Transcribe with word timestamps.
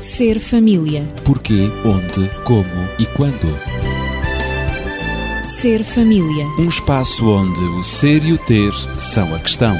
Ser 0.00 0.38
família. 0.38 1.02
Porquê, 1.24 1.68
onde, 1.84 2.28
como 2.44 2.88
e 3.00 3.06
quando. 3.06 3.48
Ser 5.44 5.82
família. 5.82 6.46
Um 6.56 6.68
espaço 6.68 7.28
onde 7.28 7.58
o 7.58 7.82
ser 7.82 8.24
e 8.24 8.32
o 8.32 8.38
ter 8.38 8.72
são 8.96 9.34
a 9.34 9.40
questão. 9.40 9.76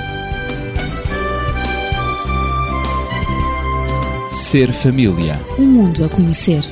Ser 4.32 4.72
família. 4.72 5.40
Um 5.56 5.66
mundo 5.66 6.04
a 6.04 6.08
conhecer. 6.08 6.64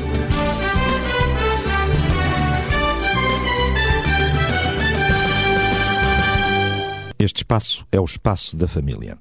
Este 7.17 7.39
espaço 7.39 7.87
é 7.93 8.01
o 8.01 8.05
espaço 8.05 8.57
da 8.57 8.67
família. 8.67 9.17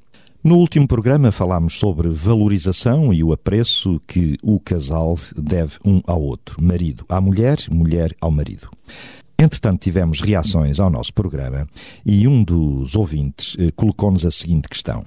No 0.46 0.58
último 0.58 0.88
programa 0.88 1.32
falámos 1.32 1.74
sobre 1.74 2.08
valorização 2.10 3.12
e 3.12 3.24
o 3.24 3.34
apreço 3.34 4.00
que 4.06 4.38
o 4.44 4.60
casal 4.60 5.18
deve 5.36 5.80
um 5.84 6.04
ao 6.06 6.22
outro, 6.22 6.64
marido 6.64 7.04
à 7.10 7.20
mulher, 7.20 7.58
mulher 7.72 8.16
ao 8.22 8.30
marido. 8.30 8.70
Entretanto, 9.40 9.82
tivemos 9.82 10.22
reações 10.22 10.80
ao 10.80 10.92
nosso 10.92 11.12
programa 11.12 11.68
e 12.06 12.28
um 12.28 12.44
dos 12.44 12.96
ouvintes 12.96 13.56
eh, 13.58 13.72
colocou-nos 13.76 14.24
a 14.24 14.30
seguinte 14.30 14.70
questão: 14.70 15.04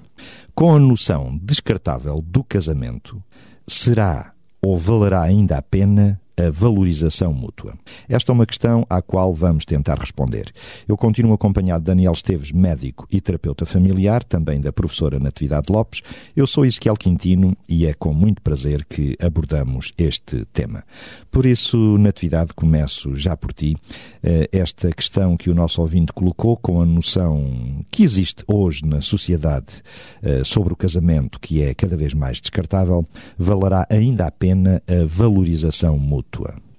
Com 0.53 0.75
a 0.75 0.79
noção 0.79 1.39
descartável 1.41 2.21
do 2.21 2.43
casamento, 2.43 3.23
será 3.65 4.33
ou 4.61 4.77
valerá 4.77 5.21
ainda 5.21 5.57
a 5.57 5.61
pena 5.61 6.19
a 6.39 6.49
valorização 6.49 7.33
mútua? 7.33 7.73
Esta 8.07 8.31
é 8.31 8.33
uma 8.33 8.45
questão 8.45 8.85
à 8.89 9.01
qual 9.01 9.33
vamos 9.33 9.65
tentar 9.65 9.99
responder. 9.99 10.51
Eu 10.87 10.95
continuo 10.95 11.33
acompanhado 11.33 11.83
de 11.83 11.87
Daniel 11.87 12.13
Esteves, 12.13 12.51
médico 12.51 13.05
e 13.11 13.19
terapeuta 13.19 13.65
familiar, 13.65 14.23
também 14.23 14.61
da 14.61 14.71
professora 14.71 15.19
Natividade 15.19 15.71
Lopes. 15.71 16.01
Eu 16.35 16.47
sou 16.47 16.65
Ezequiel 16.65 16.95
Quintino 16.95 17.55
e 17.67 17.85
é 17.85 17.93
com 17.93 18.13
muito 18.13 18.41
prazer 18.41 18.85
que 18.85 19.15
abordamos 19.21 19.93
este 19.97 20.45
tema. 20.45 20.83
Por 21.31 21.45
isso, 21.45 21.97
Natividade, 21.97 22.53
começo 22.53 23.15
já 23.15 23.35
por 23.35 23.53
ti. 23.53 23.75
Eh, 24.23 24.49
esta 24.51 24.91
questão 24.91 25.37
que 25.37 25.49
o 25.49 25.55
nosso 25.55 25.81
ouvinte 25.81 26.13
colocou, 26.13 26.57
com 26.57 26.81
a 26.81 26.85
noção 26.85 27.85
que 27.91 28.03
existe 28.03 28.43
hoje 28.47 28.85
na 28.85 29.01
sociedade 29.01 29.81
eh, 30.21 30.43
sobre 30.43 30.73
o 30.73 30.75
casamento, 30.75 31.39
que 31.39 31.61
é 31.61 31.73
cada 31.73 31.95
vez 31.95 32.13
mais 32.13 32.39
descartável, 32.39 33.05
valerá 33.37 33.85
ainda 33.89 34.25
a 34.25 34.31
pena 34.31 34.81
a 34.87 35.05
valorização 35.05 35.97
mútua? 35.97 36.28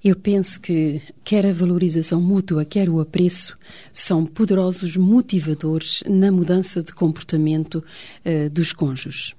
Eu 0.02 0.16
penso 0.16 0.58
que 0.60 1.00
quer 1.22 1.46
a 1.46 1.52
valorização 1.52 2.20
mútua, 2.20 2.64
quer 2.64 2.88
o 2.88 3.00
apreço, 3.00 3.56
são 3.92 4.24
poderosos 4.24 4.96
motivadores 4.96 6.02
na 6.08 6.32
mudança 6.32 6.82
de 6.82 6.94
comportamento 6.94 7.84
uh, 8.24 8.48
dos 8.50 8.72
cônjuges. 8.72 9.34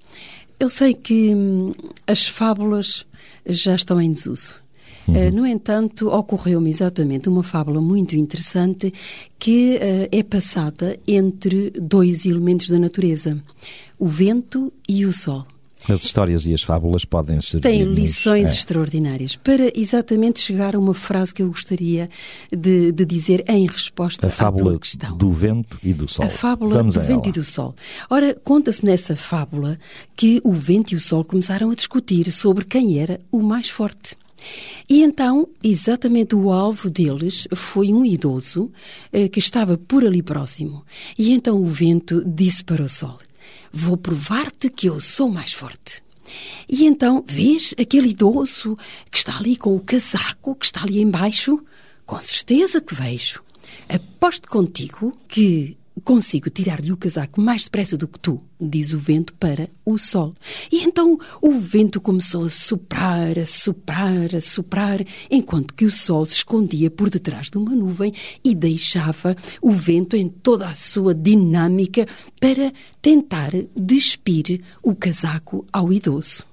Eu 0.59 0.69
sei 0.69 0.93
que 0.93 1.33
hum, 1.33 1.71
as 2.05 2.27
fábulas 2.27 3.07
já 3.43 3.73
estão 3.73 3.99
em 3.99 4.11
desuso. 4.11 4.53
Uhum. 5.07 5.15
Uh, 5.15 5.31
no 5.31 5.47
entanto, 5.47 6.09
ocorreu-me 6.09 6.69
exatamente 6.69 7.27
uma 7.27 7.41
fábula 7.41 7.81
muito 7.81 8.15
interessante 8.15 8.93
que 9.39 9.77
uh, 9.77 10.09
é 10.11 10.21
passada 10.21 10.99
entre 11.07 11.71
dois 11.71 12.27
elementos 12.27 12.69
da 12.69 12.77
natureza: 12.77 13.41
o 13.97 14.07
vento 14.07 14.71
e 14.87 15.07
o 15.07 15.11
sol. 15.11 15.47
As 15.89 16.03
histórias 16.03 16.45
e 16.45 16.53
as 16.53 16.61
fábulas 16.61 17.05
podem 17.05 17.41
ser. 17.41 17.59
Têm 17.59 17.83
lições 17.83 18.49
é. 18.49 18.53
extraordinárias 18.53 19.35
para 19.35 19.71
exatamente 19.77 20.39
chegar 20.39 20.75
a 20.75 20.79
uma 20.79 20.93
frase 20.93 21.33
que 21.33 21.41
eu 21.41 21.47
gostaria 21.47 22.09
de, 22.51 22.91
de 22.91 23.05
dizer 23.05 23.43
em 23.47 23.67
resposta 23.67 24.27
a 24.27 24.29
fábula 24.29 24.75
à 24.75 24.79
questão. 24.79 25.17
do 25.17 25.31
vento 25.31 25.79
e 25.83 25.93
do 25.93 26.07
sol. 26.07 26.25
A 26.25 26.29
fábula 26.29 26.75
Vamos 26.75 26.95
do 26.95 27.01
vento 27.01 27.29
e 27.29 27.31
do 27.31 27.43
sol. 27.43 27.75
Ora, 28.09 28.35
conta-se 28.43 28.85
nessa 28.85 29.15
fábula 29.15 29.79
que 30.15 30.39
o 30.43 30.53
vento 30.53 30.93
e 30.93 30.95
o 30.95 31.01
sol 31.01 31.23
começaram 31.23 31.71
a 31.71 31.75
discutir 31.75 32.31
sobre 32.31 32.65
quem 32.65 32.99
era 32.99 33.19
o 33.31 33.41
mais 33.41 33.69
forte. 33.69 34.15
E 34.89 35.03
então, 35.03 35.47
exatamente 35.63 36.35
o 36.35 36.51
alvo 36.51 36.89
deles 36.89 37.47
foi 37.53 37.93
um 37.93 38.03
idoso 38.03 38.71
eh, 39.11 39.27
que 39.27 39.39
estava 39.39 39.77
por 39.77 40.03
ali 40.03 40.21
próximo. 40.21 40.83
E 41.17 41.31
então 41.31 41.61
o 41.61 41.65
vento 41.65 42.23
disse 42.25 42.63
para 42.63 42.83
o 42.83 42.89
sol: 42.89 43.19
Vou 43.71 43.97
provar-te 43.97 44.69
que 44.69 44.87
eu 44.87 44.99
sou 44.99 45.29
mais 45.29 45.53
forte. 45.53 46.03
E 46.67 46.85
então, 46.85 47.23
vês 47.27 47.73
aquele 47.79 48.09
idoso 48.09 48.77
que 49.09 49.17
está 49.17 49.37
ali 49.37 49.57
com 49.57 49.75
o 49.75 49.79
casaco, 49.79 50.55
que 50.55 50.65
está 50.65 50.83
ali 50.83 51.01
embaixo? 51.01 51.63
Com 52.05 52.19
certeza 52.21 52.81
que 52.81 52.95
vejo. 52.95 53.43
Aposto 53.89 54.49
contigo 54.49 55.17
que 55.27 55.77
Consigo 56.03 56.49
tirar-lhe 56.49 56.91
o 56.91 56.97
casaco 56.97 57.39
mais 57.39 57.63
depressa 57.63 57.95
do 57.97 58.07
que 58.07 58.19
tu, 58.19 58.41
diz 58.59 58.93
o 58.93 58.97
vento 58.97 59.33
para 59.33 59.69
o 59.85 59.97
sol. 59.97 60.35
E 60.71 60.83
então 60.83 61.17
o 61.41 61.51
vento 61.53 62.01
começou 62.01 62.45
a 62.45 62.49
soprar, 62.49 63.37
a 63.37 63.45
soprar, 63.45 64.35
a 64.35 64.41
soprar, 64.41 64.99
enquanto 65.29 65.73
que 65.73 65.85
o 65.85 65.91
sol 65.91 66.25
se 66.25 66.35
escondia 66.35 66.89
por 66.89 67.09
detrás 67.09 67.49
de 67.49 67.57
uma 67.57 67.75
nuvem 67.75 68.13
e 68.43 68.55
deixava 68.55 69.35
o 69.61 69.71
vento 69.71 70.15
em 70.15 70.27
toda 70.27 70.67
a 70.67 70.75
sua 70.75 71.13
dinâmica 71.13 72.07
para 72.39 72.73
tentar 73.01 73.51
despir 73.75 74.61
o 74.83 74.95
casaco 74.95 75.65
ao 75.71 75.91
idoso. 75.91 76.50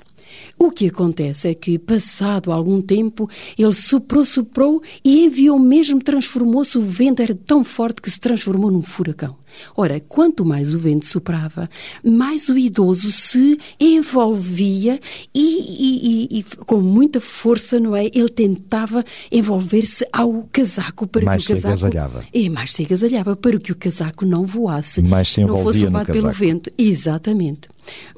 O 0.58 0.70
que 0.70 0.88
acontece 0.88 1.48
é 1.48 1.54
que, 1.54 1.78
passado 1.78 2.52
algum 2.52 2.80
tempo, 2.80 3.28
ele 3.56 3.72
soprou, 3.72 4.24
soprou 4.24 4.82
e 5.04 5.24
enviou 5.24 5.58
mesmo, 5.58 6.02
transformou-se. 6.02 6.76
O 6.76 6.82
vento 6.82 7.22
era 7.22 7.34
tão 7.34 7.64
forte 7.64 8.02
que 8.02 8.10
se 8.10 8.18
transformou 8.18 8.70
num 8.70 8.82
furacão. 8.82 9.36
Ora, 9.76 10.00
quanto 10.00 10.44
mais 10.44 10.74
o 10.74 10.78
vento 10.78 11.06
soprava, 11.06 11.68
mais 12.04 12.48
o 12.48 12.58
idoso 12.58 13.10
se 13.10 13.58
envolvia 13.80 15.00
e, 15.34 16.28
e, 16.30 16.38
e 16.38 16.42
com 16.42 16.80
muita 16.80 17.20
força, 17.20 17.80
não 17.80 17.94
é? 17.96 18.06
Ele 18.06 18.28
tentava 18.28 19.04
envolver-se 19.30 20.06
ao 20.12 20.48
casaco 20.52 21.06
para 21.06 21.24
mais 21.24 21.46
que 21.46 21.52
o 21.52 21.56
casaco. 21.56 21.76
se 21.76 21.86
agasalhava. 21.86 22.24
E 22.32 22.50
mais 22.50 22.72
se 22.72 22.84
agasalhava 22.84 23.36
para 23.36 23.58
que 23.58 23.72
o 23.72 23.76
casaco 23.76 24.26
não 24.26 24.44
voasse. 24.44 25.02
Mais 25.02 25.28
se 25.28 25.44
não 25.44 25.62
fosse 25.62 25.84
levado 25.84 26.06
pelo 26.06 26.32
vento. 26.32 26.70
Exatamente. 26.76 27.68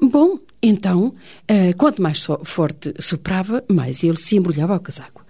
Bom, 0.01 0.39
então, 0.61 1.07
uh, 1.07 1.77
quanto 1.77 2.01
mais 2.01 2.25
forte 2.43 2.93
soprava, 2.99 3.63
mais 3.67 4.03
ele 4.03 4.17
se 4.17 4.35
embrulhava 4.35 4.73
ao 4.73 4.79
casaco. 4.79 5.25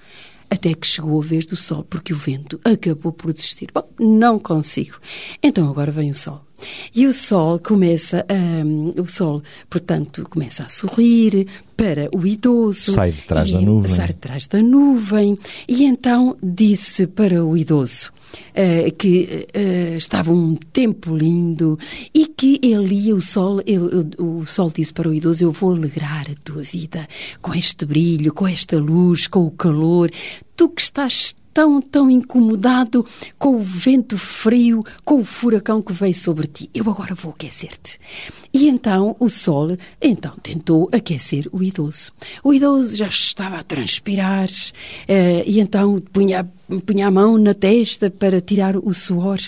Até 0.49 0.73
que 0.73 0.85
chegou 0.85 1.21
a 1.21 1.25
vez 1.25 1.45
do 1.45 1.55
sol, 1.55 1.83
porque 1.83 2.13
o 2.13 2.17
vento 2.17 2.59
acabou 2.65 3.13
por 3.13 3.31
desistir. 3.31 3.69
Bom, 3.73 3.87
não 3.97 4.37
consigo. 4.37 4.97
Então 5.41 5.69
agora 5.69 5.91
vem 5.91 6.11
o 6.11 6.15
sol. 6.15 6.45
E 6.93 7.07
o 7.07 7.13
sol 7.13 7.57
começa 7.57 8.25
a, 8.27 8.65
um, 8.65 8.93
o 8.97 9.07
sol, 9.07 9.41
portanto, 9.69 10.27
começa 10.29 10.63
a 10.63 10.69
sorrir 10.69 11.47
para 11.75 12.09
o 12.13 12.27
idoso. 12.27 12.91
Sai 12.91 13.11
de 13.11 13.21
trás 13.21 13.51
da 13.51 13.61
nuvem. 13.61 13.95
Sai 13.95 14.07
de 14.07 14.13
trás 14.15 14.47
da 14.47 14.61
nuvem. 14.61 15.39
E 15.67 15.85
então 15.85 16.37
disse 16.43 17.07
para 17.07 17.43
o 17.43 17.55
idoso 17.55 18.11
uh, 18.51 18.95
que 18.97 19.47
uh, 19.55 19.97
estava 19.97 20.31
um 20.31 20.55
tempo 20.55 21.15
lindo 21.15 21.77
e 22.13 22.27
que 22.27 22.59
ele 22.63 22.95
ia, 22.95 23.15
o 23.15 23.21
sol, 23.21 23.61
eu, 23.65 23.89
eu, 23.89 24.25
o 24.25 24.45
sol 24.45 24.71
disse 24.73 24.93
para 24.93 25.09
o 25.09 25.13
idoso, 25.13 25.43
eu 25.43 25.51
vou 25.51 25.73
alegrar 25.73 26.27
a 26.29 26.35
tua 26.43 26.63
vida 26.63 27.07
com 27.41 27.53
este 27.53 27.85
brilho, 27.85 28.33
com 28.33 28.47
esta 28.47 28.77
luz, 28.77 29.27
com 29.27 29.45
o 29.45 29.51
calor. 29.51 30.11
Tu 30.55 30.69
que 30.69 30.81
estás 30.81 31.35
tão, 31.53 31.81
tão 31.81 32.09
incomodado 32.09 33.05
com 33.37 33.55
o 33.55 33.61
vento 33.61 34.17
frio, 34.17 34.83
com 35.03 35.21
o 35.21 35.25
furacão 35.25 35.81
que 35.81 35.93
veio 35.93 36.15
sobre 36.15 36.47
ti. 36.47 36.69
Eu 36.73 36.89
agora 36.89 37.15
vou 37.15 37.31
aquecer-te. 37.31 37.99
E 38.53 38.67
então 38.67 39.15
o 39.19 39.29
sol, 39.29 39.77
então 40.01 40.33
tentou 40.41 40.89
aquecer 40.91 41.47
o 41.51 41.63
idoso. 41.63 42.11
O 42.43 42.53
idoso 42.53 42.95
já 42.95 43.07
estava 43.07 43.57
a 43.57 43.63
transpirar 43.63 44.49
uh, 44.49 45.43
e 45.45 45.59
então 45.59 46.01
punha, 46.11 46.49
punha 46.85 47.07
a 47.07 47.11
mão 47.11 47.37
na 47.37 47.53
testa 47.53 48.09
para 48.09 48.41
tirar 48.41 48.75
o 48.77 48.93
suor, 48.93 49.39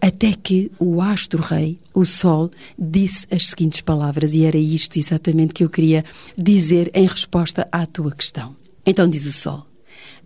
até 0.00 0.32
que 0.32 0.70
o 0.78 1.00
astro-rei, 1.00 1.78
o 1.94 2.04
sol, 2.04 2.50
disse 2.78 3.26
as 3.30 3.48
seguintes 3.48 3.80
palavras 3.80 4.32
e 4.34 4.44
era 4.44 4.58
isto 4.58 4.98
exatamente 4.98 5.54
que 5.54 5.64
eu 5.64 5.70
queria 5.70 6.04
dizer 6.36 6.90
em 6.94 7.06
resposta 7.06 7.68
à 7.70 7.86
tua 7.86 8.12
questão. 8.12 8.56
Então 8.84 9.08
diz 9.08 9.26
o 9.26 9.32
sol: 9.32 9.69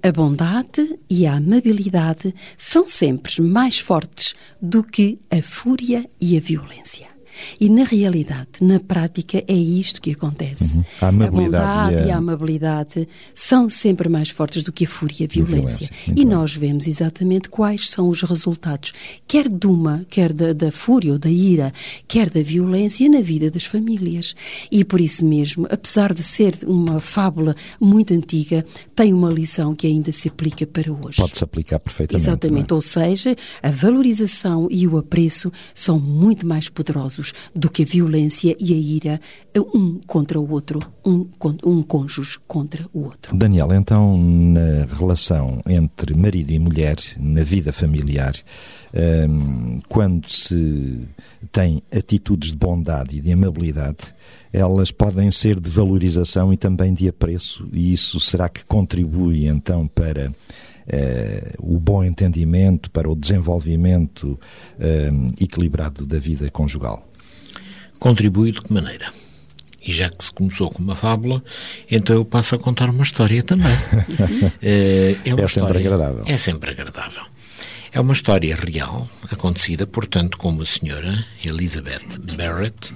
a 0.04 0.12
bondade 0.12 0.98
e 1.08 1.26
a 1.26 1.36
amabilidade 1.36 2.34
são 2.58 2.86
sempre 2.86 3.40
mais 3.40 3.78
fortes 3.78 4.34
do 4.60 4.84
que 4.84 5.18
a 5.30 5.40
fúria 5.40 6.06
e 6.20 6.36
a 6.36 6.40
violência. 6.40 7.13
E 7.60 7.68
na 7.68 7.84
realidade, 7.84 8.48
na 8.60 8.80
prática, 8.80 9.42
é 9.46 9.54
isto 9.54 10.00
que 10.00 10.12
acontece. 10.12 10.76
Uhum. 10.76 10.84
A, 11.00 11.08
a, 11.08 11.30
bondade 11.30 12.08
e 12.08 12.10
a... 12.10 12.14
a... 12.14 12.18
amabilidade 12.18 13.08
são 13.34 13.68
sempre 13.68 14.08
mais 14.08 14.30
fortes 14.30 14.62
do 14.62 14.72
que 14.72 14.84
a 14.84 14.88
fúria 14.88 15.16
e 15.20 15.24
a 15.24 15.28
violência. 15.28 15.90
E, 16.08 16.22
e 16.22 16.24
nós 16.24 16.54
vemos 16.54 16.86
exatamente 16.86 17.48
quais 17.48 17.88
são 17.90 18.08
os 18.08 18.22
resultados, 18.22 18.92
quer 19.26 19.48
de 19.48 19.66
uma, 19.66 20.06
quer 20.08 20.32
da, 20.32 20.52
da 20.52 20.70
fúria 20.72 21.12
ou 21.12 21.18
da 21.18 21.30
ira, 21.30 21.72
quer 22.06 22.30
da 22.30 22.42
violência 22.42 23.08
na 23.08 23.20
vida 23.20 23.50
das 23.50 23.64
famílias. 23.64 24.34
E 24.70 24.84
por 24.84 25.00
isso 25.00 25.24
mesmo, 25.24 25.66
apesar 25.70 26.12
de 26.12 26.22
ser 26.22 26.58
uma 26.66 27.00
fábula 27.00 27.54
muito 27.80 28.12
antiga, 28.14 28.64
tem 28.94 29.12
uma 29.12 29.30
lição 29.30 29.74
que 29.74 29.86
ainda 29.86 30.12
se 30.12 30.28
aplica 30.28 30.66
para 30.66 30.92
hoje. 30.92 31.16
Pode-se 31.16 31.44
aplicar 31.44 31.78
perfeitamente. 31.78 32.28
Exatamente. 32.28 32.72
É? 32.72 32.74
Ou 32.74 32.80
seja, 32.80 33.36
a 33.62 33.70
valorização 33.70 34.68
e 34.70 34.86
o 34.86 34.96
apreço 34.96 35.52
são 35.74 35.98
muito 35.98 36.46
mais 36.46 36.68
poderosos 36.68 37.23
do 37.54 37.70
que 37.70 37.82
a 37.82 37.86
violência 37.86 38.56
e 38.58 38.72
a 38.72 38.76
ira 38.76 39.20
um 39.74 40.00
contra 40.06 40.38
o 40.38 40.50
outro, 40.50 40.80
um, 41.04 41.26
um 41.64 41.82
cônjuge 41.82 42.38
contra 42.46 42.86
o 42.92 43.04
outro. 43.04 43.36
Daniel, 43.36 43.68
então, 43.72 44.16
na 44.18 44.84
relação 44.96 45.60
entre 45.66 46.14
marido 46.14 46.50
e 46.50 46.58
mulher, 46.58 46.96
na 47.18 47.42
vida 47.42 47.72
familiar, 47.72 48.34
hum, 49.28 49.80
quando 49.88 50.28
se 50.28 51.08
tem 51.52 51.82
atitudes 51.94 52.50
de 52.50 52.56
bondade 52.56 53.18
e 53.18 53.20
de 53.20 53.32
amabilidade, 53.32 54.14
elas 54.52 54.90
podem 54.90 55.30
ser 55.30 55.58
de 55.58 55.70
valorização 55.70 56.52
e 56.52 56.56
também 56.56 56.94
de 56.94 57.08
apreço, 57.08 57.68
e 57.72 57.92
isso 57.92 58.20
será 58.20 58.48
que 58.48 58.64
contribui 58.64 59.46
então 59.46 59.86
para 59.86 60.32
Uh, 60.86 61.76
o 61.76 61.80
bom 61.80 62.04
entendimento, 62.04 62.90
para 62.90 63.10
o 63.10 63.16
desenvolvimento 63.16 64.38
uh, 64.78 65.42
equilibrado 65.42 66.04
da 66.04 66.18
vida 66.18 66.50
conjugal. 66.50 67.08
Contribui 68.04 68.52
de 68.52 68.60
que 68.60 68.70
maneira? 68.70 69.10
E 69.80 69.90
já 69.90 70.10
que 70.10 70.22
se 70.22 70.30
começou 70.30 70.70
com 70.70 70.82
uma 70.82 70.94
fábula, 70.94 71.42
então 71.90 72.14
eu 72.14 72.22
passo 72.22 72.54
a 72.54 72.58
contar 72.58 72.90
uma 72.90 73.02
história 73.02 73.42
também. 73.42 73.72
uh, 73.72 74.52
é, 75.24 75.32
uma 75.32 75.44
é 75.44 75.48
sempre 75.48 75.78
agradável. 75.78 76.22
É 76.26 76.36
sempre 76.36 76.70
agradável. 76.72 77.22
É 77.90 77.98
uma 77.98 78.12
história 78.12 78.54
real, 78.56 79.08
acontecida, 79.30 79.86
portanto, 79.86 80.36
com 80.36 80.50
uma 80.50 80.66
senhora, 80.66 81.24
Elizabeth 81.42 82.18
Barrett, 82.36 82.92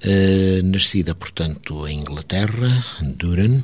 eh, 0.00 0.62
nascida, 0.64 1.14
portanto, 1.14 1.86
em 1.86 2.00
Inglaterra, 2.00 2.86
Durham, 3.02 3.62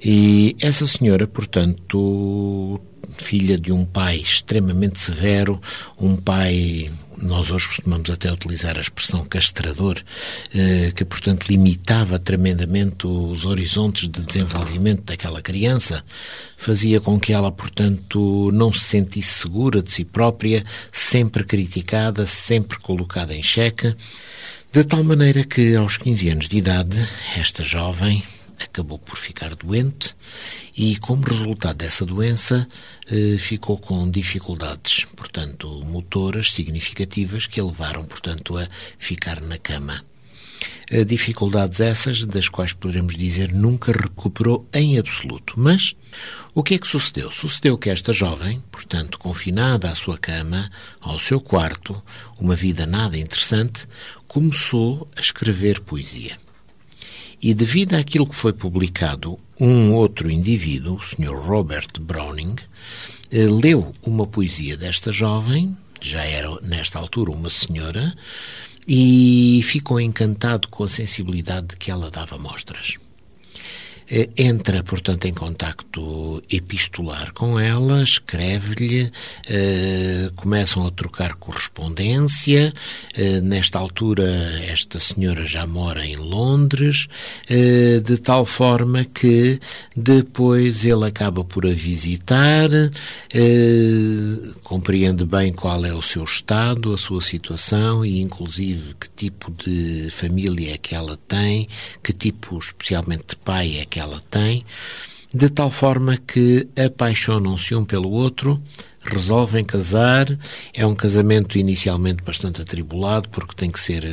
e 0.00 0.54
essa 0.60 0.86
senhora, 0.86 1.26
portanto, 1.26 2.80
filha 3.16 3.58
de 3.58 3.72
um 3.72 3.84
pai 3.84 4.18
extremamente 4.18 5.00
severo, 5.00 5.60
um 5.98 6.16
pai 6.16 6.90
nós 7.22 7.50
hoje 7.50 7.68
costumamos 7.68 8.10
até 8.10 8.32
utilizar 8.32 8.76
a 8.76 8.80
expressão 8.80 9.24
castrador, 9.24 10.00
eh, 10.54 10.92
que 10.94 11.04
portanto 11.04 11.46
limitava 11.48 12.18
tremendamente 12.18 13.06
os 13.06 13.44
horizontes 13.44 14.08
de 14.08 14.22
desenvolvimento 14.22 15.04
daquela 15.04 15.40
criança, 15.40 16.04
fazia 16.56 17.00
com 17.00 17.18
que 17.18 17.32
ela, 17.32 17.52
portanto, 17.52 18.50
não 18.52 18.72
se 18.72 18.84
sentisse 18.84 19.40
segura 19.40 19.82
de 19.82 19.92
si 19.92 20.04
própria, 20.04 20.64
sempre 20.90 21.44
criticada, 21.44 22.26
sempre 22.26 22.78
colocada 22.78 23.34
em 23.34 23.42
xeque, 23.42 23.94
de 24.72 24.84
tal 24.84 25.04
maneira 25.04 25.44
que 25.44 25.76
aos 25.76 25.96
15 25.96 26.28
anos 26.30 26.48
de 26.48 26.56
idade, 26.56 26.96
esta 27.36 27.62
jovem 27.62 28.22
acabou 28.58 28.98
por 28.98 29.16
ficar 29.16 29.54
doente 29.54 30.16
e, 30.76 30.96
como 30.98 31.24
resultado 31.24 31.76
dessa 31.76 32.04
doença, 32.04 32.66
eh, 33.06 33.36
ficou 33.38 33.78
com 33.78 34.10
dificuldades, 34.10 35.04
portanto, 35.16 35.68
motoras 35.84 36.52
significativas 36.52 37.46
que 37.46 37.60
a 37.60 37.64
levaram, 37.64 38.04
portanto, 38.04 38.56
a 38.56 38.68
ficar 38.98 39.40
na 39.40 39.58
cama. 39.58 40.04
Eh, 40.90 41.04
dificuldades 41.04 41.80
essas 41.80 42.24
das 42.24 42.48
quais 42.48 42.72
poderemos 42.72 43.16
dizer 43.16 43.52
nunca 43.52 43.92
recuperou 43.92 44.68
em 44.72 44.98
absoluto. 44.98 45.54
Mas 45.56 45.94
o 46.54 46.62
que 46.62 46.74
é 46.74 46.78
que 46.78 46.86
sucedeu? 46.86 47.30
Sucedeu 47.30 47.78
que 47.78 47.90
esta 47.90 48.12
jovem, 48.12 48.62
portanto, 48.70 49.18
confinada 49.18 49.90
à 49.90 49.94
sua 49.94 50.18
cama, 50.18 50.70
ao 51.00 51.18
seu 51.18 51.40
quarto, 51.40 52.00
uma 52.38 52.54
vida 52.54 52.86
nada 52.86 53.18
interessante, 53.18 53.86
começou 54.28 55.08
a 55.16 55.20
escrever 55.20 55.80
poesia. 55.80 56.43
E 57.40 57.54
devido 57.54 57.94
àquilo 57.94 58.26
que 58.26 58.34
foi 58.34 58.52
publicado, 58.52 59.38
um 59.60 59.92
outro 59.92 60.30
indivíduo, 60.30 60.96
o 60.96 61.02
Sr. 61.02 61.34
Robert 61.34 61.88
Browning, 62.00 62.56
eh, 63.30 63.46
leu 63.46 63.94
uma 64.02 64.26
poesia 64.26 64.76
desta 64.76 65.12
jovem, 65.12 65.76
já 66.00 66.22
era 66.24 66.48
nesta 66.62 66.98
altura 66.98 67.30
uma 67.30 67.50
senhora, 67.50 68.14
e 68.86 69.60
ficou 69.64 70.00
encantado 70.00 70.68
com 70.68 70.84
a 70.84 70.88
sensibilidade 70.88 71.68
de 71.68 71.76
que 71.76 71.90
ela 71.90 72.10
dava 72.10 72.36
mostras. 72.36 72.98
Eh, 74.16 74.28
entra, 74.38 74.80
portanto, 74.84 75.24
em 75.24 75.34
contacto 75.34 76.40
epistolar 76.48 77.32
com 77.32 77.58
ela, 77.58 78.00
escreve-lhe, 78.00 79.10
eh, 79.48 80.30
começam 80.36 80.86
a 80.86 80.90
trocar 80.92 81.34
correspondência. 81.34 82.72
Eh, 83.12 83.40
nesta 83.40 83.80
altura, 83.80 84.24
esta 84.68 85.00
senhora 85.00 85.44
já 85.44 85.66
mora 85.66 86.06
em 86.06 86.14
Londres, 86.14 87.08
de 87.48 88.16
tal 88.18 88.46
forma 88.46 89.04
que 89.04 89.58
depois 89.96 90.84
ele 90.84 91.06
acaba 91.06 91.42
por 91.44 91.66
a 91.66 91.70
visitar, 91.70 92.70
compreende 94.62 95.24
bem 95.24 95.52
qual 95.52 95.84
é 95.84 95.92
o 95.92 96.02
seu 96.02 96.24
estado, 96.24 96.92
a 96.92 96.98
sua 96.98 97.20
situação 97.20 98.04
e, 98.04 98.20
inclusive, 98.20 98.94
que 98.94 99.08
tipo 99.10 99.50
de 99.50 100.08
família 100.10 100.74
é 100.74 100.78
que 100.78 100.94
ela 100.94 101.18
tem, 101.28 101.68
que 102.02 102.12
tipo, 102.12 102.58
especialmente, 102.58 103.24
de 103.30 103.36
pai 103.36 103.78
é 103.78 103.84
que 103.84 103.98
ela 103.98 104.03
tem, 104.30 104.64
de 105.34 105.48
tal 105.48 105.70
forma 105.70 106.16
que 106.16 106.68
apaixonam-se 106.76 107.74
um 107.74 107.84
pelo 107.84 108.10
outro, 108.10 108.62
resolvem 109.04 109.64
casar. 109.64 110.26
É 110.72 110.86
um 110.86 110.94
casamento 110.94 111.58
inicialmente 111.58 112.22
bastante 112.22 112.62
atribulado, 112.62 113.28
porque 113.28 113.54
tem 113.54 113.70
que 113.70 113.80
ser, 113.80 114.04
eh, 114.04 114.10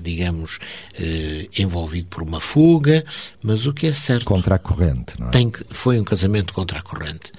digamos, 0.00 0.58
eh, 0.98 1.48
envolvido 1.58 2.08
por 2.08 2.22
uma 2.22 2.40
fuga, 2.40 3.04
mas 3.42 3.66
o 3.66 3.72
que 3.72 3.86
é 3.86 3.92
certo. 3.92 4.24
Contra 4.24 4.54
a 4.54 4.58
corrente, 4.58 5.18
não 5.18 5.28
é? 5.28 5.30
Que, 5.30 5.64
foi 5.70 5.98
um 5.98 6.04
casamento 6.04 6.52
contra 6.52 6.78
a 6.78 6.82
corrente. 6.82 7.32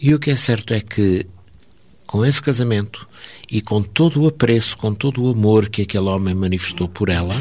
E 0.00 0.14
o 0.14 0.18
que 0.18 0.30
é 0.30 0.36
certo 0.36 0.74
é 0.74 0.80
que, 0.80 1.26
com 2.10 2.26
esse 2.26 2.42
casamento 2.42 3.06
e 3.48 3.60
com 3.60 3.80
todo 3.80 4.22
o 4.22 4.26
apreço, 4.26 4.76
com 4.76 4.92
todo 4.92 5.22
o 5.22 5.30
amor 5.30 5.68
que 5.68 5.82
aquele 5.82 6.08
homem 6.08 6.34
manifestou 6.34 6.88
por 6.88 7.08
ela, 7.08 7.40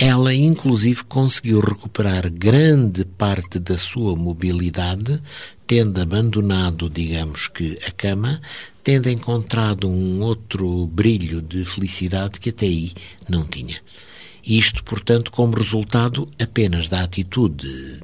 ela 0.00 0.34
inclusive 0.34 1.04
conseguiu 1.04 1.60
recuperar 1.60 2.28
grande 2.28 3.04
parte 3.04 3.60
da 3.60 3.78
sua 3.78 4.16
mobilidade, 4.16 5.22
tendo 5.64 6.00
abandonado, 6.00 6.90
digamos 6.90 7.46
que, 7.46 7.78
a 7.86 7.92
cama, 7.92 8.40
tendo 8.82 9.08
encontrado 9.08 9.88
um 9.88 10.22
outro 10.22 10.88
brilho 10.88 11.40
de 11.40 11.64
felicidade 11.64 12.40
que 12.40 12.48
até 12.48 12.66
aí 12.66 12.92
não 13.28 13.44
tinha. 13.44 13.80
Isto, 14.44 14.82
portanto, 14.82 15.30
como 15.30 15.56
resultado 15.56 16.26
apenas 16.36 16.88
da 16.88 17.04
atitude 17.04 18.00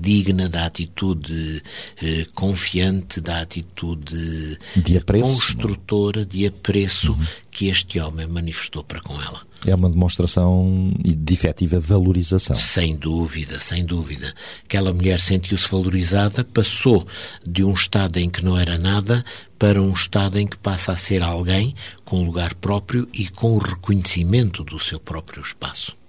digna, 0.00 0.48
da 0.48 0.66
atitude 0.66 1.62
eh, 2.02 2.26
confiante, 2.34 3.20
da 3.20 3.40
atitude 3.40 4.58
de 4.76 4.96
apreço, 4.96 5.24
construtora, 5.24 6.24
de 6.24 6.46
apreço 6.46 7.12
uhum. 7.12 7.26
que 7.50 7.68
este 7.68 8.00
homem 8.00 8.26
manifestou 8.26 8.82
para 8.82 9.00
com 9.00 9.20
ela. 9.20 9.40
É 9.64 9.74
uma 9.74 9.88
demonstração 9.88 10.92
de 10.98 11.34
efetiva 11.34 11.78
valorização. 11.78 12.56
Sem 12.56 12.96
dúvida, 12.96 13.60
sem 13.60 13.84
dúvida. 13.84 14.34
Aquela 14.64 14.92
mulher 14.92 15.20
sentiu-se 15.20 15.68
valorizada, 15.70 16.42
passou 16.42 17.06
de 17.46 17.62
um 17.62 17.72
estado 17.72 18.16
em 18.18 18.28
que 18.28 18.44
não 18.44 18.58
era 18.58 18.76
nada 18.76 19.24
para 19.58 19.80
um 19.80 19.92
estado 19.92 20.38
em 20.38 20.46
que 20.48 20.58
passa 20.58 20.92
a 20.92 20.96
ser 20.96 21.22
alguém 21.22 21.74
com 22.04 22.24
lugar 22.24 22.54
próprio 22.54 23.08
e 23.14 23.28
com 23.28 23.54
o 23.54 23.58
reconhecimento 23.58 24.64
do 24.64 24.80
seu 24.80 24.98
próprio 24.98 25.40
espaço. 25.40 26.01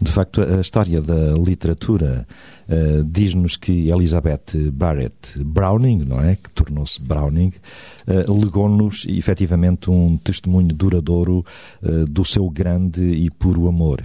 De 0.00 0.12
facto, 0.12 0.40
a 0.40 0.60
história 0.60 1.02
da 1.02 1.32
literatura 1.32 2.26
uh, 2.68 3.04
diz-nos 3.04 3.56
que 3.56 3.90
Elizabeth 3.90 4.70
Barrett 4.72 5.42
Browning, 5.44 6.04
não 6.04 6.20
é, 6.20 6.36
que 6.36 6.50
tornou-se 6.50 7.00
Browning, 7.02 7.52
uh, 8.06 8.32
legou-nos 8.32 9.04
efetivamente 9.08 9.90
um 9.90 10.16
testemunho 10.16 10.72
duradouro 10.72 11.44
uh, 11.82 12.04
do 12.06 12.24
seu 12.24 12.48
grande 12.48 13.02
e 13.02 13.28
puro 13.28 13.66
amor. 13.66 14.04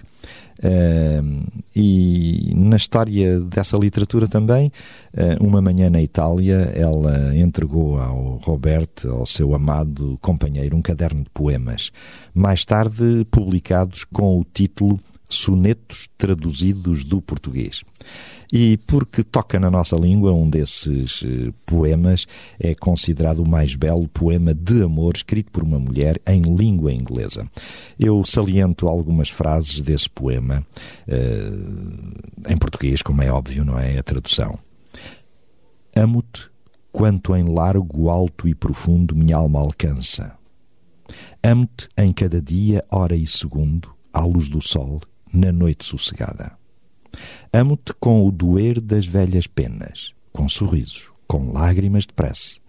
Uh, 0.60 1.44
e 1.76 2.54
na 2.56 2.78
história 2.78 3.40
dessa 3.42 3.78
literatura 3.78 4.28
também, 4.28 4.72
uh, 5.14 5.44
uma 5.46 5.62
manhã 5.62 5.90
na 5.90 6.02
Itália, 6.02 6.72
ela 6.76 7.36
entregou 7.36 8.00
ao 8.00 8.38
Roberto, 8.38 9.10
ao 9.10 9.26
seu 9.26 9.54
amado 9.54 10.18
companheiro, 10.22 10.76
um 10.78 10.82
caderno 10.82 11.24
de 11.24 11.30
poemas, 11.32 11.92
mais 12.34 12.64
tarde 12.64 13.28
publicados 13.30 14.06
com 14.06 14.40
o 14.40 14.46
título 14.54 15.00
sonetos 15.36 16.08
traduzidos 16.18 17.04
do 17.04 17.22
português. 17.22 17.84
E 18.52 18.78
porque 18.86 19.24
toca 19.24 19.60
na 19.60 19.72
nossa 19.72 19.96
língua, 19.96 20.32
um 20.32 20.48
desses 20.48 21.24
eh, 21.24 21.52
poemas 21.66 22.28
é 22.60 22.75
considerado 22.75 23.40
o 23.40 23.50
mais 23.50 23.75
belo 23.75 24.08
poema 24.08 24.54
de 24.54 24.84
amor 24.84 25.16
escrito 25.16 25.50
por 25.52 25.63
uma 25.63 25.80
mulher 25.80 26.22
em 26.28 26.42
língua 26.42 26.94
inglesa. 26.94 27.50
Eu 28.00 28.24
saliento 28.24 28.88
algumas 28.88 29.30
frases 29.30 29.82
desse 29.82 30.08
poema, 30.08 30.63
uh, 31.08 32.52
em 32.52 32.56
português, 32.56 33.02
como 33.02 33.24
é 33.24 33.32
óbvio, 33.32 33.66
não 33.66 33.80
é? 33.80 33.98
A 33.98 34.04
tradução. 34.04 34.60
Amo-te 35.98 36.48
quanto 36.92 37.36
em 37.36 37.52
largo, 37.52 38.12
alto 38.12 38.48
e 38.48 38.54
profundo 38.54 39.16
minha 39.16 39.36
alma 39.36 39.60
alcança. 39.60 40.32
Amo-te 41.44 41.90
em 41.98 42.13
cada 42.13 42.40
dia, 42.40 42.84
hora 42.92 43.16
e 43.16 43.25
segundo, 43.25 43.90
à 44.13 44.24
luz 44.24 44.48
do 44.48 44.62
sol, 44.62 45.02
na 45.34 45.52
noite 45.52 45.86
sossegada. 45.86 46.52
Amo-te 47.52 47.94
com 48.00 48.25
o 48.28 48.32
doer 48.32 48.80
das 48.80 49.06
velhas 49.06 49.48
penas, 49.48 50.13
com 50.32 50.48
sorrisos, 50.48 51.12
com 51.28 51.52
lágrimas 51.52 52.06
de 52.06 52.13
prece 52.13 52.60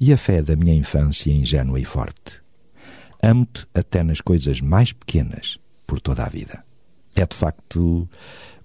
e 0.00 0.12
a 0.12 0.16
fé 0.16 0.42
da 0.42 0.56
minha 0.56 0.74
infância 0.74 1.32
ingênua 1.32 1.78
e 1.78 1.84
forte. 1.84 2.42
Amo-te 3.24 3.66
até 3.74 4.02
nas 4.02 4.20
coisas 4.20 4.60
mais 4.60 4.92
pequenas, 4.92 5.58
por 5.86 6.00
toda 6.00 6.24
a 6.24 6.28
vida. 6.28 6.64
É 7.14 7.24
de 7.26 7.36
facto 7.36 8.08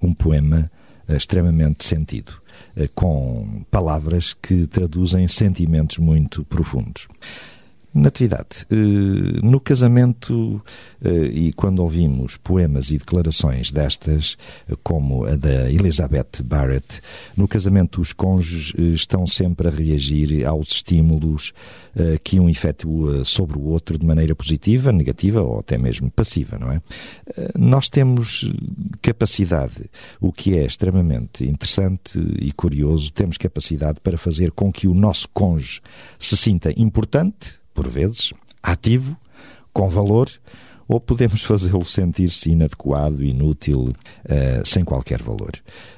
um 0.01 0.13
poema 0.13 0.71
eh, 1.07 1.15
extremamente 1.15 1.85
sentido, 1.85 2.41
eh, 2.75 2.87
com 2.95 3.63
palavras 3.69 4.33
que 4.33 4.65
traduzem 4.65 5.27
sentimentos 5.27 5.97
muito 5.97 6.43
profundos. 6.45 7.07
Natividade, 7.97 8.63
eh, 8.69 8.75
no 9.41 9.59
casamento, 9.59 10.61
eh, 11.03 11.31
e 11.33 11.53
quando 11.53 11.79
ouvimos 11.79 12.37
poemas 12.37 12.91
e 12.91 12.99
declarações 12.99 13.71
destas, 13.71 14.37
eh, 14.69 14.75
como 14.83 15.25
a 15.25 15.35
da 15.35 15.71
Elizabeth 15.71 16.43
Barrett, 16.43 17.01
no 17.35 17.47
casamento 17.47 17.99
os 17.99 18.13
cônjuges 18.13 18.73
estão 18.93 19.25
sempre 19.25 19.67
a 19.67 19.71
reagir 19.71 20.45
aos 20.45 20.69
estímulos 20.69 21.53
que 22.23 22.39
um 22.39 22.47
efetua 22.47 23.25
sobre 23.25 23.57
o 23.57 23.63
outro 23.63 23.97
de 23.97 24.05
maneira 24.05 24.35
positiva, 24.35 24.91
negativa 24.91 25.41
ou 25.41 25.57
até 25.57 25.79
mesmo 25.79 26.11
passiva, 26.11 26.55
não 26.59 26.71
é? 26.71 26.79
Nós 27.57 27.89
temos 27.89 28.47
capacidade, 29.01 29.89
o 30.21 30.31
que 30.31 30.55
é 30.55 30.63
extremamente 30.63 31.43
interessante 31.43 32.19
e 32.39 32.51
curioso, 32.51 33.11
temos 33.11 33.35
capacidade 33.39 33.99
para 33.99 34.15
fazer 34.15 34.51
com 34.51 34.71
que 34.71 34.87
o 34.87 34.93
nosso 34.93 35.27
cônjuge 35.29 35.81
se 36.19 36.37
sinta 36.37 36.71
importante, 36.79 37.57
por 37.77 37.87
vezes, 37.87 38.33
ativo, 38.63 39.15
com 39.71 39.87
valor, 39.87 40.27
ou 40.87 40.99
podemos 40.99 41.43
fazê-lo 41.43 41.85
sentir-se 41.85 42.49
inadequado, 42.49 43.23
inútil, 43.23 43.81
uh, 43.81 44.65
sem 44.65 44.83
qualquer 44.83 45.21
valor. 45.21 45.51